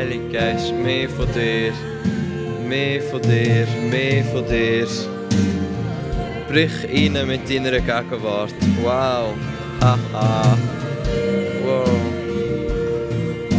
Heilige 0.00 0.28
Geist, 0.30 0.72
mehr 0.72 1.10
von 1.10 1.26
dir, 1.34 1.74
mehr 2.66 3.02
von 3.02 3.20
dir, 3.20 3.66
mehr 3.90 4.24
von 4.24 4.46
dir. 4.46 4.86
Brich 6.48 6.84
rein 6.84 7.26
mit 7.26 7.50
deiner 7.50 7.72
Gegenwart. 7.72 8.54
Wow. 8.82 9.34
Haha. 9.82 10.56
wow. 11.62 11.90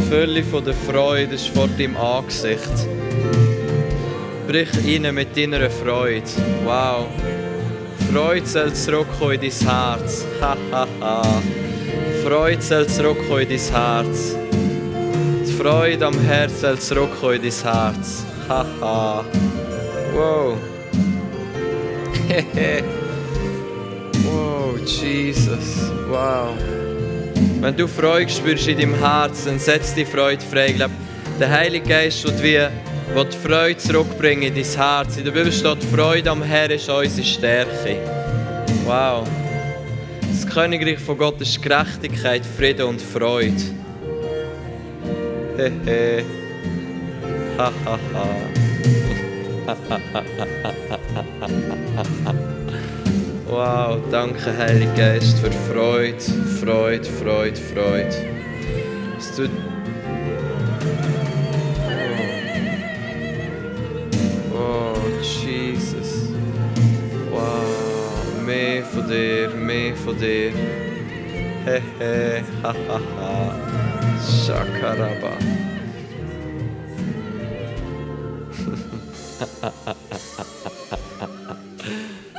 Fülle 0.10 0.42
von 0.42 0.66
der 0.66 0.74
Freude 0.74 1.36
ist 1.36 1.50
vor 1.50 1.68
deinem 1.78 1.96
Angesicht. 1.96 2.88
Brich 4.48 4.70
rein 4.84 5.14
mit 5.14 5.38
deiner 5.38 5.70
Freude. 5.70 6.24
Wow. 6.66 7.06
Freude 8.12 8.48
soll 8.48 8.74
zurückkommen 8.74 9.34
in 9.34 9.42
dein 9.42 9.70
Herz. 9.70 10.26
Hahaha. 10.42 11.22
Freude 12.26 12.62
soll 12.64 12.88
zurückkommen 12.88 13.42
in 13.42 13.50
dein 13.50 14.06
Herz. 14.06 14.41
Freude 15.62 16.08
am 16.08 16.20
Herz 16.22 16.62
soll 16.62 16.80
zurückkommen 16.80 17.36
in 17.36 17.44
dein 17.44 17.52
Herz. 17.52 18.26
Haha. 18.50 19.24
wow. 20.12 20.58
wow, 24.24 24.76
Jesus. 24.80 25.92
Wow. 26.10 26.56
Wenn 27.60 27.78
du 27.78 27.88
Freude 27.88 28.32
spürst 28.32 28.70
in 28.70 28.80
deinem 28.80 28.96
Herzen, 28.96 29.60
setz 29.60 29.94
die 29.94 30.04
Freude 30.04 30.44
frei. 30.44 30.70
Ich 30.70 30.78
glaube, 30.78 30.96
der 31.40 31.52
Heilige 31.52 31.88
Geist 31.88 32.24
wird 32.24 32.42
wie 32.42 33.16
will 33.16 33.32
Freude 33.32 33.78
zurückbringen 33.78 34.42
in 34.42 34.56
dein 34.56 34.64
Herz. 34.64 35.18
In 35.18 35.26
der 35.26 35.32
Bibel 35.32 35.52
steht, 35.52 35.84
Freude 35.94 36.32
am 36.32 36.42
Herrn 36.42 36.72
ist 36.72 36.90
unsere 36.90 37.24
Stärke. 37.24 37.98
Wow. 38.84 39.28
Das 40.22 40.48
Königreich 40.52 40.98
von 40.98 41.20
Gott 41.20 41.40
ist 41.40 41.62
Gerechtigkeit, 41.62 42.42
Frieden 42.58 42.88
und 42.88 43.00
Freude 43.00 43.81
he 45.58 46.24
Ha 47.58 47.72
ha 47.86 48.00
ha. 48.14 48.26
wow, 53.48 54.00
danke 54.10 54.58
Heiliger 54.58 54.94
Geist 54.96 55.40
für 55.40 55.52
Freude, 55.52 56.20
Freude, 56.60 57.04
Freude, 57.04 57.58
Freude. 57.58 58.16
Es 59.18 59.36
tut 59.36 59.50
Oh, 64.54 64.96
Jesus. 65.22 66.30
Wow, 67.30 68.44
mehr 68.46 68.84
von 68.84 69.08
dir, 69.08 69.50
mehr 69.50 69.96
von 69.96 70.18
dir. 70.18 70.52
Hehe, 71.66 72.44
ha 72.64 72.74
ha 72.74 72.76
ha. 72.88 73.01
Shakaraba. 74.46 75.38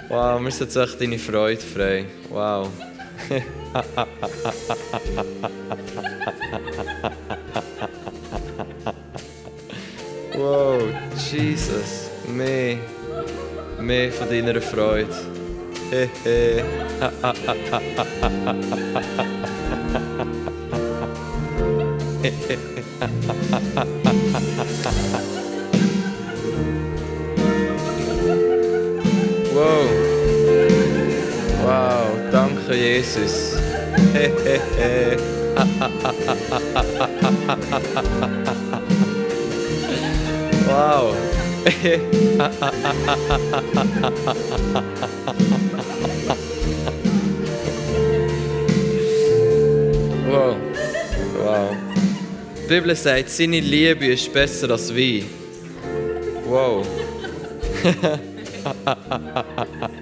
wow, 0.09 0.41
mir 0.41 0.51
setzt 0.51 0.77
echt 0.77 1.01
deine 1.01 1.19
Freude 1.19 1.61
frei. 1.61 2.07
Wow. 2.29 2.69
wow, 10.35 10.83
Jesus. 11.31 12.11
Mehr, 12.27 12.79
mehr 13.79 14.11
von 14.11 14.29
deiner 14.29 14.61
Freude. 14.61 15.15
Hehe. 15.91 16.65
Jesus. 33.03 33.55
wow. 40.69 41.15
wow. 50.29 50.57
Wow. 51.37 51.77
Die 52.57 52.67
Bibel 52.69 52.95
sagt, 52.95 53.31
seine 53.31 53.59
Liebe 53.59 54.07
ist 54.07 54.33
besser 54.33 54.71
als 54.71 54.95
Wein. 54.95 55.25
Wow. 56.47 56.87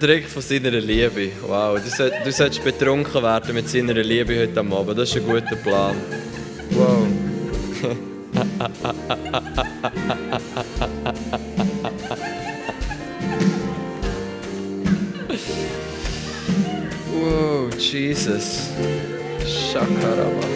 Direkt 0.00 0.28
von 0.28 0.42
seiner 0.42 0.70
Liebe. 0.70 1.32
Wow, 1.42 1.80
du, 1.82 1.90
soll, 1.90 2.12
du 2.24 2.30
solltest 2.30 2.62
betrunken 2.62 3.20
werden 3.20 3.52
mit 3.52 3.68
seiner 3.68 3.94
Liebe 3.94 4.38
heute 4.38 4.60
Abend. 4.60 4.96
Das 4.96 5.08
ist 5.08 5.16
ein 5.16 5.26
guter 5.26 5.56
Plan. 5.56 5.96
Wow. 6.70 7.04
wow, 17.20 17.68
Jesus. 17.76 18.68
Shakaraba. 19.44 20.46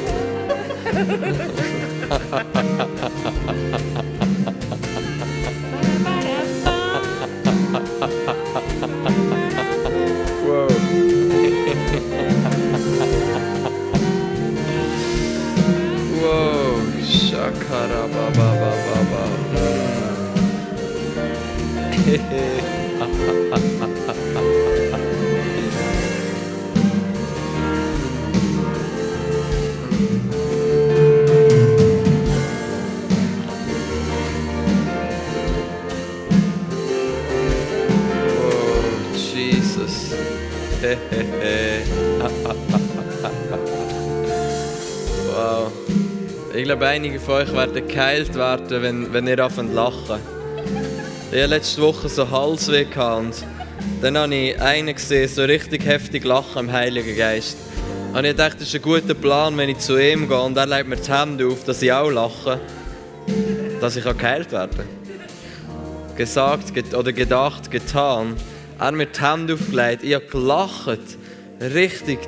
wow. 45.35 45.73
Ich 46.55 46.65
glaube, 46.65 46.87
einige 46.87 47.19
von 47.19 47.35
euch 47.37 47.53
werden 47.53 47.89
geheilt 47.89 48.35
werden, 48.35 48.83
wenn, 48.83 49.13
wenn 49.13 49.27
ihr 49.27 49.39
anfangt 49.39 49.75
lachen. 49.75 50.21
Ich 51.31 51.39
hatte 51.39 51.47
letzte 51.47 51.81
Woche 51.81 52.09
so 52.09 52.31
Halsweh 52.31 52.85
und 52.85 53.33
dann 54.03 54.19
habe 54.19 54.35
ich 54.35 54.61
einen 54.61 54.95
gesehen, 54.95 55.29
so 55.29 55.45
richtig 55.45 55.87
heftig 55.87 56.25
lachen 56.25 56.67
im 56.67 56.73
Heiligen 56.73 57.17
Geist. 57.17 57.57
Und 58.13 58.25
ich 58.27 58.37
dachte, 58.37 58.59
das 58.59 58.69
ist 58.69 58.75
ein 58.75 58.83
guter 58.83 59.15
Plan, 59.15 59.57
wenn 59.57 59.71
ich 59.71 59.79
zu 59.79 59.97
ihm 59.97 60.29
gehe 60.29 60.39
und 60.39 60.57
er 60.59 60.67
legt 60.67 60.89
mir 60.89 60.97
die 60.97 61.11
Hände 61.11 61.47
auf, 61.47 61.65
dass 61.65 61.81
ich 61.81 61.91
auch 61.91 62.11
lache, 62.11 62.61
dass 63.81 63.97
ich 63.97 64.05
geheilt 64.05 64.53
werden 64.53 64.77
kann. 64.77 66.17
Gesagt 66.17 66.95
oder 66.95 67.13
gedacht, 67.13 67.71
getan. 67.71 68.37
Er 68.83 68.87
hat 68.87 68.95
mir 68.97 69.07
die 69.07 69.21
Hände 69.21 69.55
aufgelegt, 69.55 70.03
ich 70.03 70.13
habe 70.13 70.27
gelacht, 70.27 70.99
richtig 71.61 72.19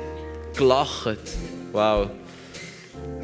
gelacht. 0.55 1.19
Wow. 1.73 2.09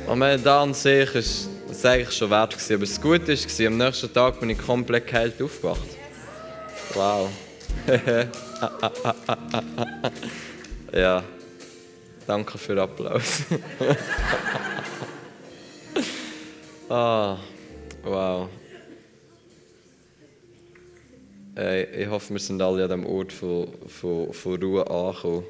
Und 0.05 0.19
wenn 0.19 0.43
dann 0.43 0.73
sehe 0.73 1.05
ich, 1.05 1.15
es 1.15 1.47
eigentlich 1.85 2.11
schon 2.11 2.29
wert 2.29 2.51
gewesen. 2.51 2.73
Aber 2.73 2.85
das 2.85 2.99
Gute 2.99 3.29
war, 3.29 3.67
am 3.67 3.77
nächsten 3.77 4.13
Tag 4.13 4.37
bin 4.41 4.49
ich 4.49 4.57
komplett 4.57 5.07
geheilt 5.07 5.41
aufgewacht. 5.41 5.79
Wow. 6.93 7.29
ja. 10.91 11.23
Danke 12.27 12.57
für 12.57 12.75
den 12.75 12.83
Applaus. 12.83 13.43
ah, 16.89 17.37
wow. 18.03 18.49
Hey, 21.53 22.03
ich 22.03 22.07
hoffe, 22.07 22.31
wir 22.31 22.39
sind 22.39 22.61
alle 22.61 22.85
an 22.85 22.89
dem 22.89 23.05
Ort 23.05 23.33
von, 23.33 23.67
von, 23.85 24.31
von 24.31 24.63
Ruhe 24.63 24.89
angekommen. 24.89 25.43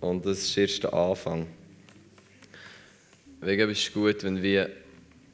Und 0.00 0.26
das 0.26 0.40
ist 0.40 0.58
erst 0.58 0.82
der 0.82 0.92
Anfang. 0.92 1.46
Wegen 3.40 3.70
ist 3.70 3.88
es 3.88 3.92
gut, 3.94 4.22
wenn 4.22 4.42
wir. 4.42 4.68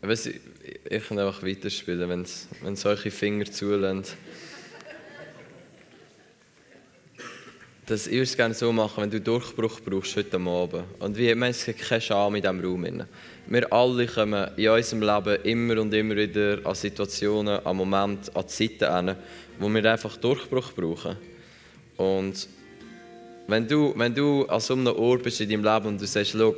Ich, 0.00 0.40
ich 0.88 1.08
kann 1.08 1.18
einfach 1.18 1.42
weiterspielen, 1.42 2.08
wenn 2.08 2.22
es, 2.22 2.86
eure 2.86 3.10
Finger 3.10 3.46
zulässt. 3.46 4.16
Dass 7.86 8.06
ich 8.06 8.20
es 8.20 8.36
gerne 8.36 8.54
so 8.54 8.72
machen, 8.72 9.02
wenn 9.02 9.10
du 9.10 9.20
Durchbruch 9.20 9.80
brauchst 9.84 10.16
heute 10.16 10.38
Abend. 10.38 10.84
Und 11.00 11.18
wie, 11.18 11.34
wir 11.34 11.46
haben 11.46 11.54
keine 11.78 12.00
Scham 12.00 12.34
in 12.34 12.42
diesem 12.42 12.60
Raum. 12.60 13.04
Wir 13.46 13.72
alle 13.72 14.06
kommen 14.06 14.48
in 14.56 14.68
unserem 14.68 15.02
Leben 15.02 15.42
immer 15.42 15.80
und 15.82 15.92
immer 15.92 16.16
wieder 16.16 16.64
an 16.64 16.74
Situationen, 16.74 17.64
an 17.64 17.76
Momente, 17.76 18.34
an 18.34 18.48
Zeiten 18.48 19.06
hin, 19.06 19.16
wo 19.58 19.68
wir 19.68 19.84
einfach 19.92 20.16
Durchbruch 20.16 20.72
brauchen. 20.72 21.16
Und 21.96 22.48
wenn 23.46 23.68
du, 23.68 23.92
wenn 23.96 24.14
du 24.14 24.46
an 24.46 24.60
so 24.60 24.74
einem 24.74 24.86
Ort 24.86 25.22
bist 25.22 25.40
in 25.42 25.50
deinem 25.50 25.64
Leben 25.64 25.86
und 25.86 26.00
du 26.00 26.06
sagst, 26.06 26.32
schau, 26.32 26.54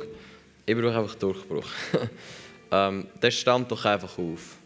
ich 0.65 0.75
brauche 0.75 0.97
einfach 0.97 1.15
Durchbruch, 1.15 1.67
ähm, 2.71 3.07
dann 3.19 3.31
stand 3.31 3.69
doch 3.69 3.83
einfach 3.83 4.17
auf. 4.17 4.56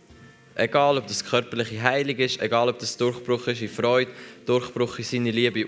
Egal, 0.56 0.98
ob 0.98 1.08
das 1.08 1.24
körperliche 1.24 1.82
Heilung 1.82 2.18
ist, 2.18 2.42
egal, 2.42 2.68
ob 2.70 2.78
das 2.80 2.98
Durchbruch 2.98 3.48
ist 3.48 3.62
in 3.62 3.70
Freude, 3.70 4.12
Durchbruch 4.46 5.00
in 5.00 5.06
seine 5.06 5.32
Liebe, 5.32 5.66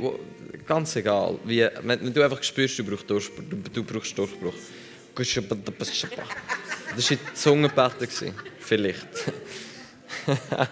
ganz 0.67 0.95
egal. 0.95 1.39
Wie, 1.45 1.67
wenn, 1.83 2.13
du 2.13 2.21
einfach 2.21 2.43
spürst, 2.43 2.79
du 2.79 2.83
brauchst 2.83 3.09
Durchbruch. 3.09 3.43
Du, 3.73 3.83
brauchst 3.83 4.17
Durchbruch. 4.17 4.53
Das 5.15 5.37
war 5.37 7.17
die 7.17 7.17
Zungenbette, 7.33 8.07
vielleicht. 8.59 9.07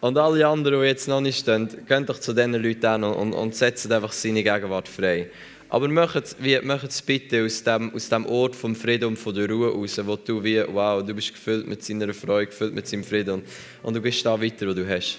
und 0.00 0.18
alle 0.18 0.46
anderen, 0.46 0.80
die 0.80 0.86
jetzt 0.86 1.08
noch 1.08 1.20
nicht 1.20 1.40
stehen, 1.40 1.68
gehen 1.86 2.06
doch 2.06 2.18
zu 2.18 2.32
diesen 2.32 2.54
Leuten 2.54 2.86
an 2.86 3.04
und, 3.04 3.32
und 3.32 3.54
setzen 3.54 3.92
einfach 3.92 4.12
seine 4.12 4.42
Gegenwart 4.42 4.88
frei. 4.88 5.30
Aber 5.68 5.88
macht 5.88 6.16
es 6.16 7.02
bitte 7.02 7.44
aus 7.44 7.62
dem, 7.64 7.92
aus 7.94 8.08
dem 8.08 8.26
Ort 8.26 8.54
vom 8.54 8.76
Frieden 8.76 9.06
und 9.06 9.18
von 9.18 9.34
der 9.34 9.48
Ruhe 9.48 9.72
raus, 9.72 10.00
wo 10.04 10.16
du 10.16 10.42
wie, 10.44 10.62
wow, 10.68 11.04
du 11.04 11.14
bist 11.14 11.32
gefüllt 11.32 11.66
mit 11.66 11.82
seiner 11.82 12.12
Freude, 12.14 12.46
gefüllt 12.46 12.74
mit 12.74 12.86
seinem 12.86 13.04
Frieden 13.04 13.34
und, 13.34 13.44
und 13.82 13.94
du 13.94 14.00
gehst 14.00 14.24
da 14.24 14.40
weiter, 14.40 14.68
wo 14.68 14.72
du 14.72 14.88
hast. 14.88 15.18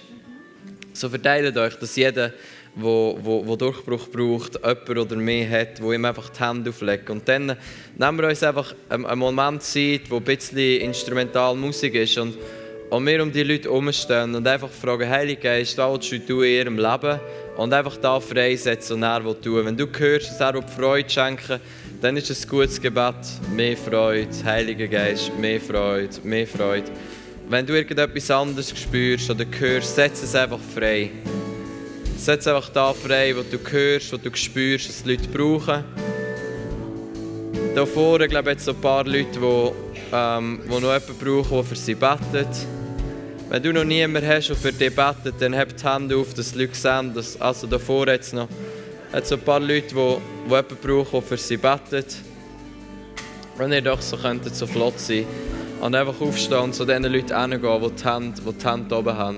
So 0.93 1.09
verteilt 1.09 1.57
euch, 1.57 1.75
dass 1.75 1.95
jeder, 1.95 2.29
der 2.29 2.33
wo, 2.75 3.17
wo, 3.21 3.47
wo 3.47 3.55
Durchbruch 3.55 4.09
braucht, 4.09 4.55
jemand 4.55 4.89
oder 4.89 5.15
mehr 5.15 5.49
hat, 5.49 5.81
wo 5.81 5.93
ihm 5.93 6.05
einfach 6.05 6.29
die 6.29 6.43
Hände 6.43 6.69
auflegt. 6.69 7.09
Und 7.09 7.27
dann 7.27 7.55
nehmen 7.97 8.17
wir 8.17 8.27
uns 8.27 8.43
einfach 8.43 8.75
einen 8.89 9.19
Moment 9.19 9.63
Zeit, 9.63 10.01
wo 10.09 10.17
ein 10.17 10.23
bisschen 10.23 10.81
instrumental 10.81 11.55
Musik 11.55 11.95
ist 11.95 12.17
und, 12.17 12.37
und 12.89 13.05
wir 13.05 13.23
um 13.23 13.31
die 13.31 13.43
Leute 13.43 13.69
herumstehen 13.69 14.35
und 14.35 14.45
einfach 14.45 14.69
fragen, 14.69 15.09
Heilige 15.09 15.41
Geist, 15.41 15.77
was 15.77 16.11
willst 16.11 16.29
du 16.29 16.41
in 16.41 16.51
ihrem 16.51 16.77
Leben? 16.77 17.19
Und 17.57 17.73
einfach 17.73 17.97
da 17.97 18.19
freisetzen 18.19 18.97
und 18.97 19.03
er 19.03 19.23
will 19.23 19.35
tun. 19.35 19.65
Wenn 19.65 19.77
du 19.77 19.87
hörst, 19.97 20.31
dass 20.31 20.39
er 20.39 20.61
Freude 20.61 21.09
schenken 21.09 21.59
dann 22.01 22.17
ist 22.17 22.29
es 22.29 22.45
ein 22.45 22.49
gutes 22.49 22.79
Gebet. 22.79 23.15
Mehr 23.51 23.75
Freude, 23.75 24.29
Heiliger 24.43 24.87
Geist, 24.87 25.31
mehr 25.39 25.59
Freude, 25.59 26.09
mehr 26.23 26.45
Freude. 26.45 26.91
Wenn 27.49 27.65
du 27.65 27.73
irgendetwas 27.73 28.29
anderes 28.31 28.77
spürst 28.77 29.29
oder 29.29 29.45
hörst, 29.57 29.95
setz 29.95 30.21
es 30.21 30.35
einfach 30.35 30.59
frei. 30.59 31.09
Setz 32.17 32.47
einfach 32.47 32.69
da 32.69 32.93
frei, 32.93 33.35
was 33.35 33.49
du 33.49 33.57
hörst, 33.71 34.13
was 34.13 34.21
du 34.21 34.35
spürst, 34.35 34.89
was 34.89 35.03
die 35.03 35.11
Leute 35.11 35.27
brauchen. 35.29 35.83
Hier 37.73 37.87
vorne, 37.87 38.27
glaube 38.27 38.51
ich, 38.51 38.55
jetzt 38.57 38.65
so 38.65 38.71
ein 38.71 38.81
paar 38.81 39.03
Leute, 39.05 39.39
die, 39.39 39.71
ähm, 40.11 40.61
die 40.63 40.69
noch 40.69 40.81
jemanden 40.81 41.17
brauchen, 41.19 41.55
der 41.55 41.63
für 41.63 41.75
sie 41.75 41.95
betet. 41.95 42.67
Wenn 43.49 43.61
du 43.61 43.73
noch 43.73 43.83
niemanden 43.83 44.27
hast, 44.27 44.49
der 44.49 44.55
für 44.55 44.71
dich 44.73 44.95
betet, 44.95 45.35
dann 45.39 45.53
heb 45.53 45.77
die 45.77 45.83
Hände 45.83 46.17
auf, 46.17 46.33
dass 46.33 46.51
die 46.51 46.59
Leute 46.59 46.75
sehen, 46.75 47.13
dass, 47.13 47.39
also 47.39 47.67
davor 47.67 48.07
jetzt 48.07 48.33
noch 48.33 48.47
hat 49.13 49.27
so 49.27 49.35
ein 49.35 49.41
paar 49.41 49.59
Leute, 49.59 49.87
die, 49.87 49.93
die 49.93 50.49
jemanden 50.49 50.77
brauchen, 50.81 51.21
für 51.21 51.37
sie 51.37 51.57
betet. 51.57 52.17
Wenn 53.57 53.71
ihr 53.71 53.81
doch 53.81 54.01
so 54.01 54.17
könntet, 54.17 54.55
so 54.55 54.67
flott 54.67 54.99
sein 54.99 55.25
und 55.79 55.95
einfach 55.95 56.19
aufstehen 56.19 56.59
und 56.59 56.75
zu 56.75 56.83
den 56.85 57.03
Leuten 57.03 57.39
hingehen, 57.39 57.81
die 57.81 57.95
die 57.95 58.03
Hände, 58.03 58.41
die 58.41 58.57
die 58.57 58.67
Hände 58.67 58.97
oben 58.97 59.17
haben. 59.17 59.37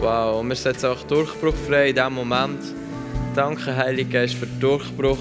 Wow, 0.00 0.40
und 0.40 0.48
wir 0.48 0.56
setzen 0.56 0.86
auch 0.86 1.02
Durchbruch 1.04 1.54
frei 1.66 1.90
in 1.90 1.94
diesem 1.94 2.12
Moment. 2.14 2.60
Danke, 3.34 3.74
Heilige 3.74 4.10
Geist, 4.10 4.34
für 4.34 4.46
den 4.46 4.60
Durchbruch 4.60 5.18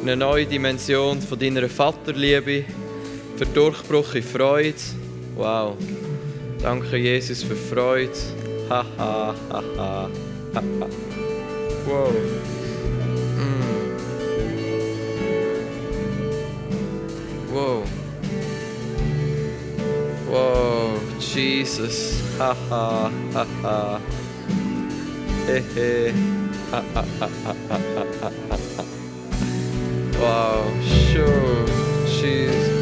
in 0.00 0.08
eine 0.08 0.16
neue 0.16 0.46
Dimension 0.46 1.20
von 1.20 1.38
deiner 1.38 1.68
Vaterliebe, 1.68 2.64
für 3.36 3.46
Durchbruch 3.46 4.14
in 4.14 4.22
Freude. 4.22 4.74
Wow. 5.34 5.76
Danke, 6.66 6.96
Jesus, 6.96 7.44
für 7.44 7.54
Freude. 7.54 8.10
Ha, 8.68 8.84
ha, 8.98 9.34
ha, 9.50 9.62
ha, 9.76 10.10
ha, 10.52 10.60
ha. 10.80 10.86
Wow. 11.86 12.10
Mm. 13.38 13.62
Wow. 17.52 17.84
Wow, 20.28 20.98
Jesus. 21.20 22.20
Ha, 22.36 22.56
ha, 22.68 23.12
ha, 23.32 23.46
ha. 23.62 24.00
He, 25.46 25.62
he. 25.72 26.12
Ha. 26.72 26.82
Wow, 30.18 30.64
sure. 31.12 31.64
Jesus. 32.08 32.75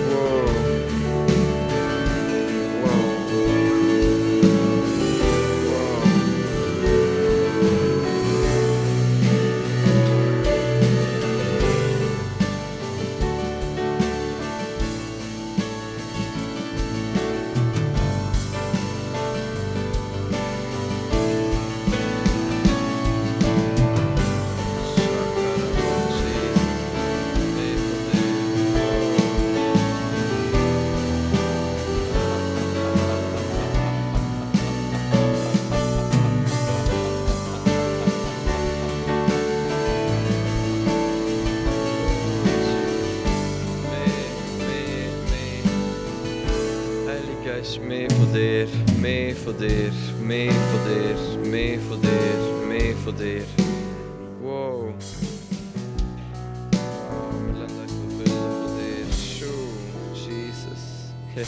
Wow. 61.34 61.42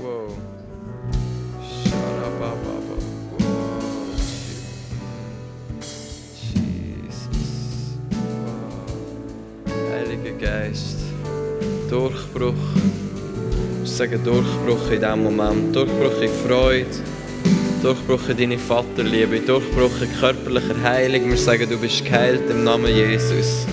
Wow. 0.00 0.32
Sharababa. 1.60 2.74
Wow. 3.38 3.84
Jesus. 6.40 7.20
Wow. 8.46 8.88
Heiliger 9.92 10.32
Geist. 10.40 11.00
Durchbruch. 11.90 12.54
Ich 13.84 13.90
sage 13.90 14.18
Durchbruch 14.18 14.90
in 14.90 15.00
diesem 15.00 15.22
Moment. 15.22 15.76
Durchbruch 15.76 16.22
in 16.22 16.30
Freude. 16.46 16.86
Durchbruch 17.82 18.26
in 18.30 18.36
deine 18.38 18.58
Vaterliebe. 18.58 19.40
Durchbruch 19.40 20.00
in 20.00 20.10
körperlicher 20.18 20.82
Heilung. 20.82 21.28
Wir 21.28 21.36
sagen, 21.36 21.68
du 21.68 21.76
bist 21.76 22.02
geheilt 22.06 22.48
im 22.48 22.64
Namen 22.64 22.86
Jesus. 22.86 23.66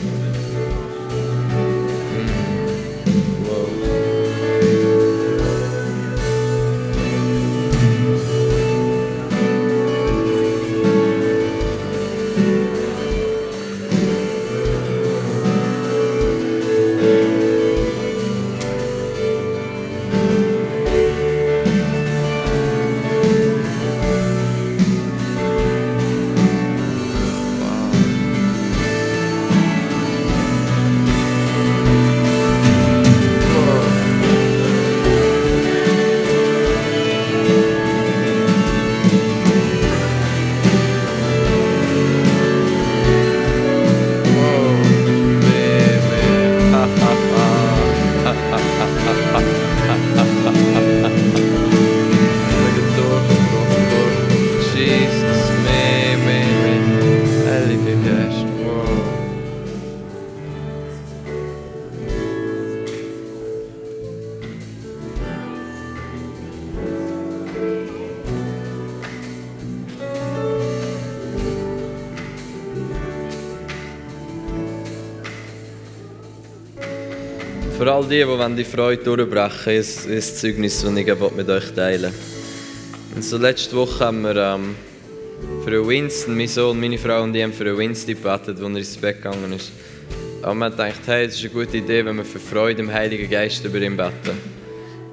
All 78.06 78.10
die, 78.10 78.24
die 78.24 78.56
die 78.56 78.64
Freude 78.64 79.04
durchbrechen 79.04 79.66
wollen, 79.66 79.80
ist 79.80 80.08
das 80.08 80.38
Zeugnis, 80.38 80.82
das 80.82 80.96
ich 80.96 81.32
mit 81.36 81.50
euch 81.50 81.74
teilen 81.74 82.14
Und 83.16 83.24
so 83.24 83.38
letzte 83.38 83.76
Woche 83.76 84.06
haben 84.06 84.22
wir 84.22 84.36
ähm, 84.36 84.76
für 85.64 85.88
Winston, 85.88 86.38
mein 86.38 86.48
Sohn, 86.48 86.80
meine 86.80 87.00
Frau 87.00 87.24
und 87.24 87.36
ich 87.36 87.42
haben 87.42 87.54
für 87.54 87.76
Winston 87.76 88.16
gebetet, 88.16 88.60
als 88.60 88.60
er 88.60 88.76
ins 88.76 88.98
Bett 88.98 89.24
gegangen 89.24 89.54
ist. 89.54 89.72
Wir 90.40 90.50
haben 90.50 90.60
gedacht, 90.60 91.02
hey, 91.08 91.26
es 91.26 91.36
ist 91.36 91.42
eine 91.42 91.50
gute 91.50 91.78
Idee, 91.78 92.06
wenn 92.06 92.18
wir 92.18 92.26
für 92.26 92.40
Freude 92.40 92.84
im 92.84 92.94
Heiligen 92.94 93.30
Geist 93.30 93.66
über 93.66 93.82
ihn 93.82 93.98
beten. 93.98 94.38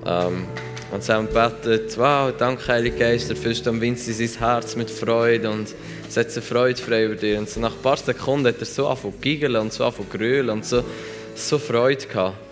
Ähm, 0.05 0.45
und 0.91 1.03
sie 1.03 1.13
haben 1.15 1.29
gebetet, 1.29 1.97
wow, 1.97 2.31
danke 2.37 2.67
Heiliger 2.69 2.99
Geist, 2.99 3.31
erfüllst 3.31 3.67
am 3.69 3.81
Winston 3.81 4.13
sein 4.13 4.39
Herz 4.39 4.77
mit 4.77 4.91
Freude 4.91 5.49
und 5.49 5.75
setze 6.11 6.43
Freude 6.43 6.81
frei 6.81 7.07
über 7.07 7.15
dich. 7.15 7.39
Und 7.39 7.49
so 7.49 7.59
nach 7.59 7.73
ein 7.73 7.83
paar 7.83 7.97
Sekunden 7.97 8.49
hat 8.49 8.59
er 8.59 8.67
so 8.67 8.87
angefangen 8.87 9.15
zu 9.15 9.21
giggeln 9.21 9.57
und 9.57 9.73
so 9.73 9.85
angefangen 9.85 10.47
zu 10.47 10.53
und 10.53 10.67
so, 10.67 10.85
so 11.35 11.59
Freude 11.59 12.05
gehabt. 12.07 12.52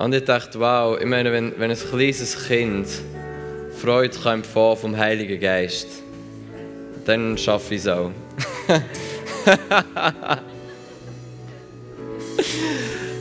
Und 0.00 0.14
ich 0.14 0.24
dachte, 0.24 0.58
wow, 0.58 0.98
ich 0.98 1.04
meine, 1.04 1.30
wenn, 1.30 1.52
wenn 1.58 1.70
ein 1.70 1.76
kleines 1.76 2.46
Kind 2.46 2.86
Freude 3.82 4.18
kann 4.18 4.38
empfangen 4.38 4.78
vom 4.78 4.96
Heiligen 4.96 5.38
Geist, 5.38 5.88
dann 7.04 7.36
schaffe 7.36 7.74
ich 7.74 7.82
es 7.82 7.88
auch. 7.88 8.10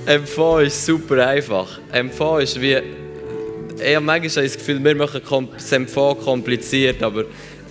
Empfangen 0.06 0.68
ist 0.68 0.86
super 0.86 1.28
einfach. 1.28 1.82
Empfangen 1.92 2.44
ist 2.44 2.62
wie. 2.62 2.78
Ich 3.78 3.96
habe 3.96 4.06
manchmal 4.06 4.46
das 4.46 4.58
Gefühl, 4.58 4.82
wir 4.82 4.96
machen 4.96 5.22
das 5.54 5.72
Empfangen 5.74 6.18
kompliziert, 6.20 7.04
aber 7.04 7.26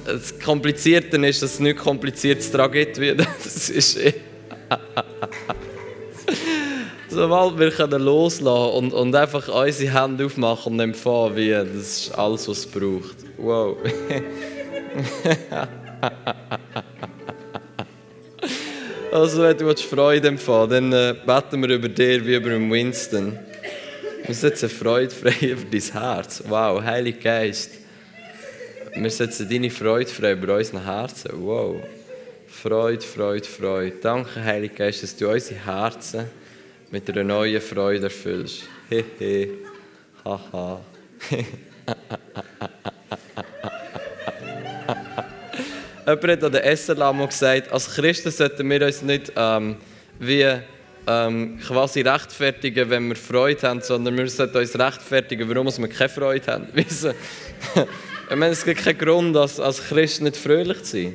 das 0.05 0.38
Komplizierte 0.38 1.16
ist, 1.27 1.42
dass 1.42 1.55
es 1.55 1.61
nicht 1.61 1.79
kompliziertes 1.79 2.51
daran 2.51 2.73
gibt. 2.73 2.99
Das 3.42 3.71
ist. 3.71 3.99
Sobald 7.19 7.59
wir 7.59 7.71
können 7.73 8.03
loslassen 8.03 8.47
und, 8.47 8.93
und 8.93 9.13
einfach 9.13 9.49
unsere 9.49 9.93
Hände 9.93 10.27
aufmachen 10.27 10.75
und 10.75 10.79
empfangen, 10.79 11.35
wie, 11.35 11.51
das 11.51 12.13
alles, 12.13 12.47
was 12.47 12.59
es 12.59 12.67
braucht. 12.67 13.17
Wow. 13.37 13.77
also, 19.13 19.43
wenn 19.43 19.59
du 19.59 19.75
Freude 19.75 20.29
empfangen 20.29 20.71
dann 20.71 20.93
äh, 20.93 21.17
beten 21.27 21.61
wir 21.61 21.71
über 21.75 21.89
dir 21.89 22.25
wie 22.25 22.37
über 22.37 22.51
Winston. 22.51 23.37
Wir 24.25 24.35
setzen 24.37 24.71
Freude 24.71 25.11
frei 25.11 25.35
über 25.45 25.65
dein 25.69 25.83
Herz. 26.01 26.45
Wow, 26.47 26.81
Heiliger 26.85 27.19
Geist. 27.19 27.73
Wir 28.95 29.11
setzen 29.11 29.51
deine 29.51 29.71
Freude 29.71 30.09
frei 30.09 30.35
über 30.35 30.57
unsere 30.57 30.87
Herzen. 30.87 31.33
Wow. 31.35 31.83
Freude, 32.47 33.05
Freude, 33.05 33.45
Freude. 33.45 33.97
Danke, 34.01 34.45
Heiliger 34.45 34.77
Geist, 34.77 35.03
dass 35.03 35.17
du 35.17 35.29
unsere 35.29 35.67
Herzen 35.67 36.27
mit 36.90 37.09
einer 37.11 37.24
neuen 37.24 37.61
Freude 37.61 38.05
erfüllst. 38.05 38.62
Hehe, 38.88 39.51
haha. 40.24 40.81
Jemand 46.07 46.29
hat 46.29 46.44
an 46.44 46.53
der 46.53 46.64
Esserlamo 46.64 47.27
gesagt, 47.27 47.70
als 47.70 47.94
Christen 47.94 48.31
sollten 48.31 48.70
wir 48.70 48.87
uns 48.87 49.03
nicht 49.03 49.31
ähm, 49.37 49.77
wie 50.18 50.46
ähm, 51.07 51.61
quasi 51.61 52.01
rechtfertigen, 52.01 52.88
wenn 52.88 53.09
wir 53.09 53.16
Freude 53.16 53.68
haben, 53.68 53.83
sondern 53.83 54.16
wir 54.16 54.27
sollten 54.29 54.57
uns 54.57 54.79
rechtfertigen, 54.79 55.46
warum 55.48 55.66
wir 55.66 55.88
keine 55.88 56.09
Freude 56.09 56.51
haben. 56.51 56.68
Wissen? 56.72 57.12
ich 58.31 58.37
meine, 58.37 58.53
es 58.53 58.64
gibt 58.64 58.83
keinen 58.83 58.96
Grund, 58.96 59.37
als, 59.37 59.61
als 59.61 59.87
Christ 59.87 60.22
nicht 60.22 60.38
fröhlich 60.38 60.83
zu 60.85 61.03
sein. 61.03 61.12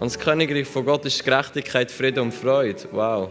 Und 0.00 0.06
das 0.12 0.18
Königreich 0.18 0.66
von 0.66 0.86
Gott 0.86 1.04
ist 1.04 1.22
Gerechtigkeit, 1.22 1.90
Frieden 1.90 2.20
und 2.20 2.32
Freude. 2.32 2.80
Wow. 2.92 3.28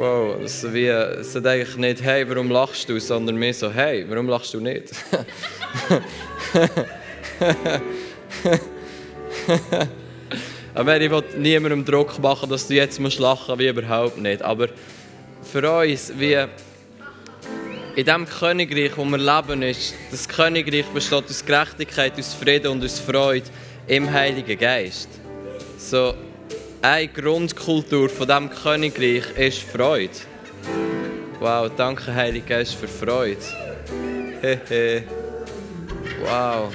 Wow, 0.00 0.48
so 0.48 0.72
wie, 0.72 0.86
es 0.86 1.34
sagt 1.34 1.46
eigentlich 1.46 1.76
nicht, 1.76 2.02
hey, 2.02 2.26
warum 2.26 2.50
lachst 2.50 2.88
du, 2.88 2.98
sondern 2.98 3.36
mehr 3.36 3.52
so, 3.52 3.70
hey, 3.70 4.06
warum 4.08 4.30
lachst 4.30 4.54
du 4.54 4.60
nicht? 4.60 4.94
Aber 10.74 10.98
ich 10.98 11.10
will 11.10 11.22
niemandem 11.36 11.84
Druck 11.84 12.18
machen, 12.18 12.48
dass 12.48 12.66
du 12.66 12.76
jetzt 12.76 12.98
musst 12.98 13.18
lachen 13.18 13.58
wie 13.58 13.68
überhaupt 13.68 14.16
nicht. 14.16 14.40
Aber 14.40 14.68
für 15.42 15.70
uns, 15.70 16.14
wie 16.16 16.46
in 17.94 18.06
dem 18.06 18.24
Königreich, 18.24 18.96
wo 18.96 19.04
wir 19.04 19.18
leben, 19.18 19.60
ist, 19.60 19.92
das 20.10 20.26
Königreich 20.26 20.86
besteht 20.86 21.26
aus 21.28 21.44
Gerechtigkeit, 21.44 22.18
aus 22.18 22.32
Frieden 22.32 22.68
und 22.68 22.82
aus 22.82 23.00
Freude 23.00 23.50
im 23.86 24.10
Heiligen 24.10 24.58
Geist. 24.58 25.10
So, 25.76 26.14
Eine 26.82 27.08
Grundkultur 27.08 28.08
von 28.08 28.26
dem 28.26 28.48
Königreich 28.48 29.24
ist 29.36 29.62
Freude. 29.64 30.14
Wow, 31.38 31.70
danke 31.76 32.14
Heilige 32.14 32.46
Geist 32.46 32.74
für 32.74 32.88
Freude. 32.88 33.36
Hehe. 34.40 35.04
wow. 36.24 36.72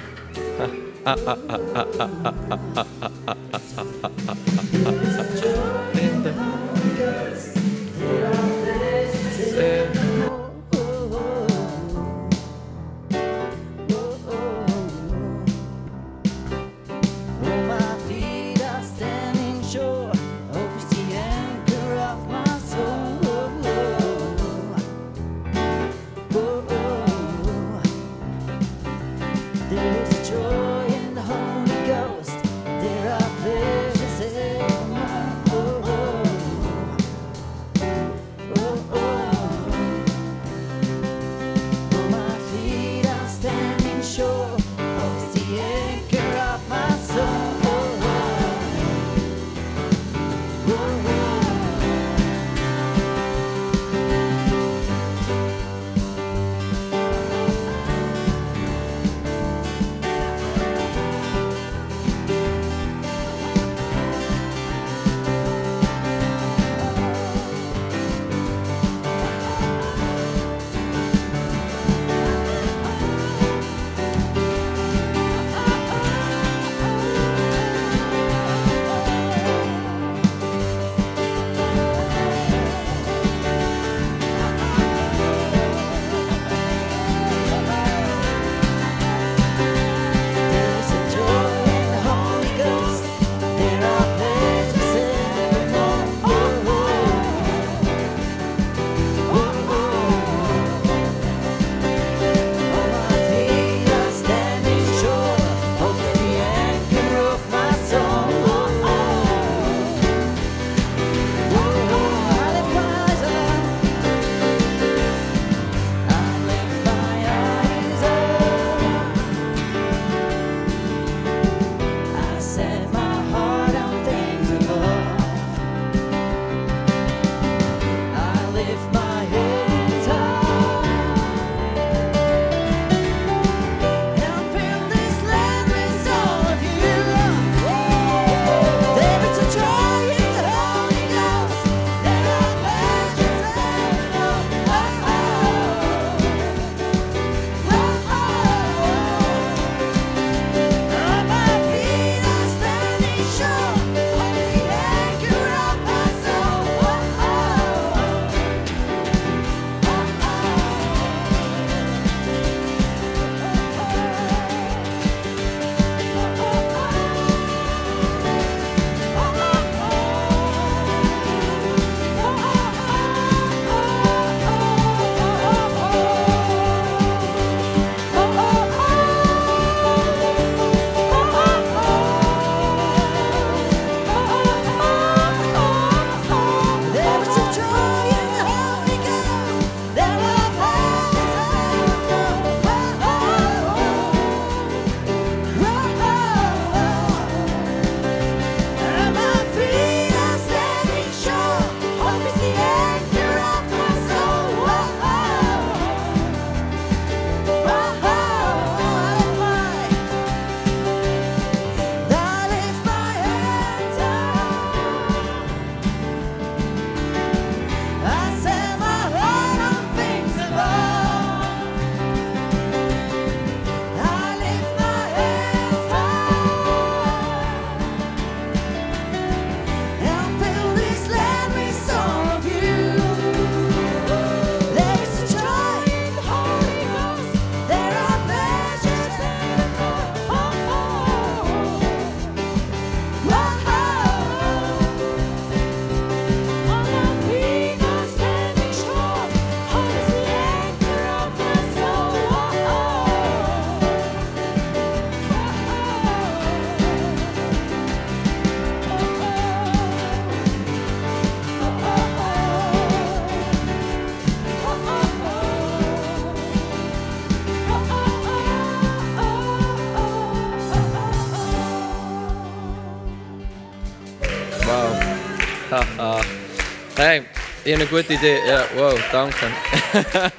Habe 277.75 277.75
eine 277.75 277.85
gute 277.85 278.13
Idee. 278.13 278.39
Ja, 278.47 278.63
wow, 278.75 278.97
danke. 279.11 279.47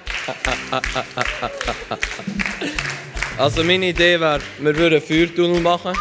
also 3.39 3.63
meine 3.63 3.89
Idee 3.89 4.19
wäre, 4.19 4.41
wir 4.59 4.77
würden 4.77 4.95
einen 4.95 5.03
Feuertunnel 5.03 5.61
machen. 5.61 5.93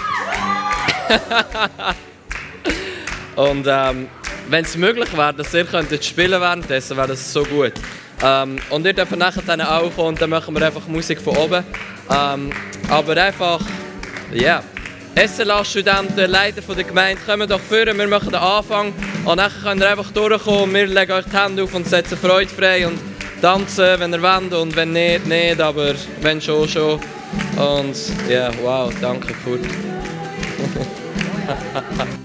Und 3.36 3.68
ähm, 3.68 4.08
wenn 4.50 4.64
es 4.64 4.78
möglich 4.78 5.12
wäre, 5.16 5.34
dass 5.34 5.54
ihr 5.54 5.66
könntet 5.66 6.06
spielen 6.06 6.40
währenddessen, 6.40 6.96
wäre 6.96 7.10
das 7.10 7.34
so 7.34 7.44
gut. 7.44 7.74
Ähm, 8.24 8.58
und 8.70 8.86
ihr 8.86 8.94
dürft 8.94 9.14
nachher 9.18 9.42
dann 9.46 9.60
auch 9.60 9.94
kommen 9.94 10.08
und 10.10 10.22
dann 10.22 10.30
machen 10.30 10.56
wir 10.56 10.66
einfach 10.66 10.88
Musik 10.88 11.20
von 11.20 11.36
oben. 11.36 11.66
Ähm, 12.10 12.50
aber 12.90 13.18
einfach, 13.18 13.60
ja. 14.32 14.42
Yeah. 14.42 14.64
SLA-Studenten, 15.16 16.30
Leiter 16.30 16.62
der 16.62 16.84
Gemeinde, 16.84 17.22
kommen 17.26 17.48
doch 17.48 17.60
führen, 17.60 17.98
wir 17.98 18.08
machen 18.08 18.32
den 18.32 18.40
Anfang 18.40 18.94
und 19.24 19.38
dann 19.38 19.52
könnt 19.64 19.82
ihr 19.82 19.90
einfach 19.90 20.12
durchkommen. 20.12 20.76
Wir 20.76 20.88
legen 20.88 21.14
euch 21.14 21.26
die 21.26 21.38
Hände 21.38 21.64
auf 21.64 21.74
und 21.74 21.88
setzen 21.88 22.18
Freude 22.18 22.50
frei 22.50 22.86
und 22.86 23.00
tanzen, 23.42 24.00
wenn 24.00 24.12
ihr 24.12 24.22
wollt 24.22 24.54
und 24.54 24.76
wenn 24.76 24.92
nicht, 24.92 25.26
nicht, 25.26 25.62
aber 25.62 25.94
wenn 26.22 26.42
schon, 26.42 26.68
schon. 26.68 27.00
Und 27.56 27.96
ja, 28.28 28.50
yeah, 28.50 28.52
wow, 28.62 28.94
danke, 29.02 29.34
cool. 29.46 29.60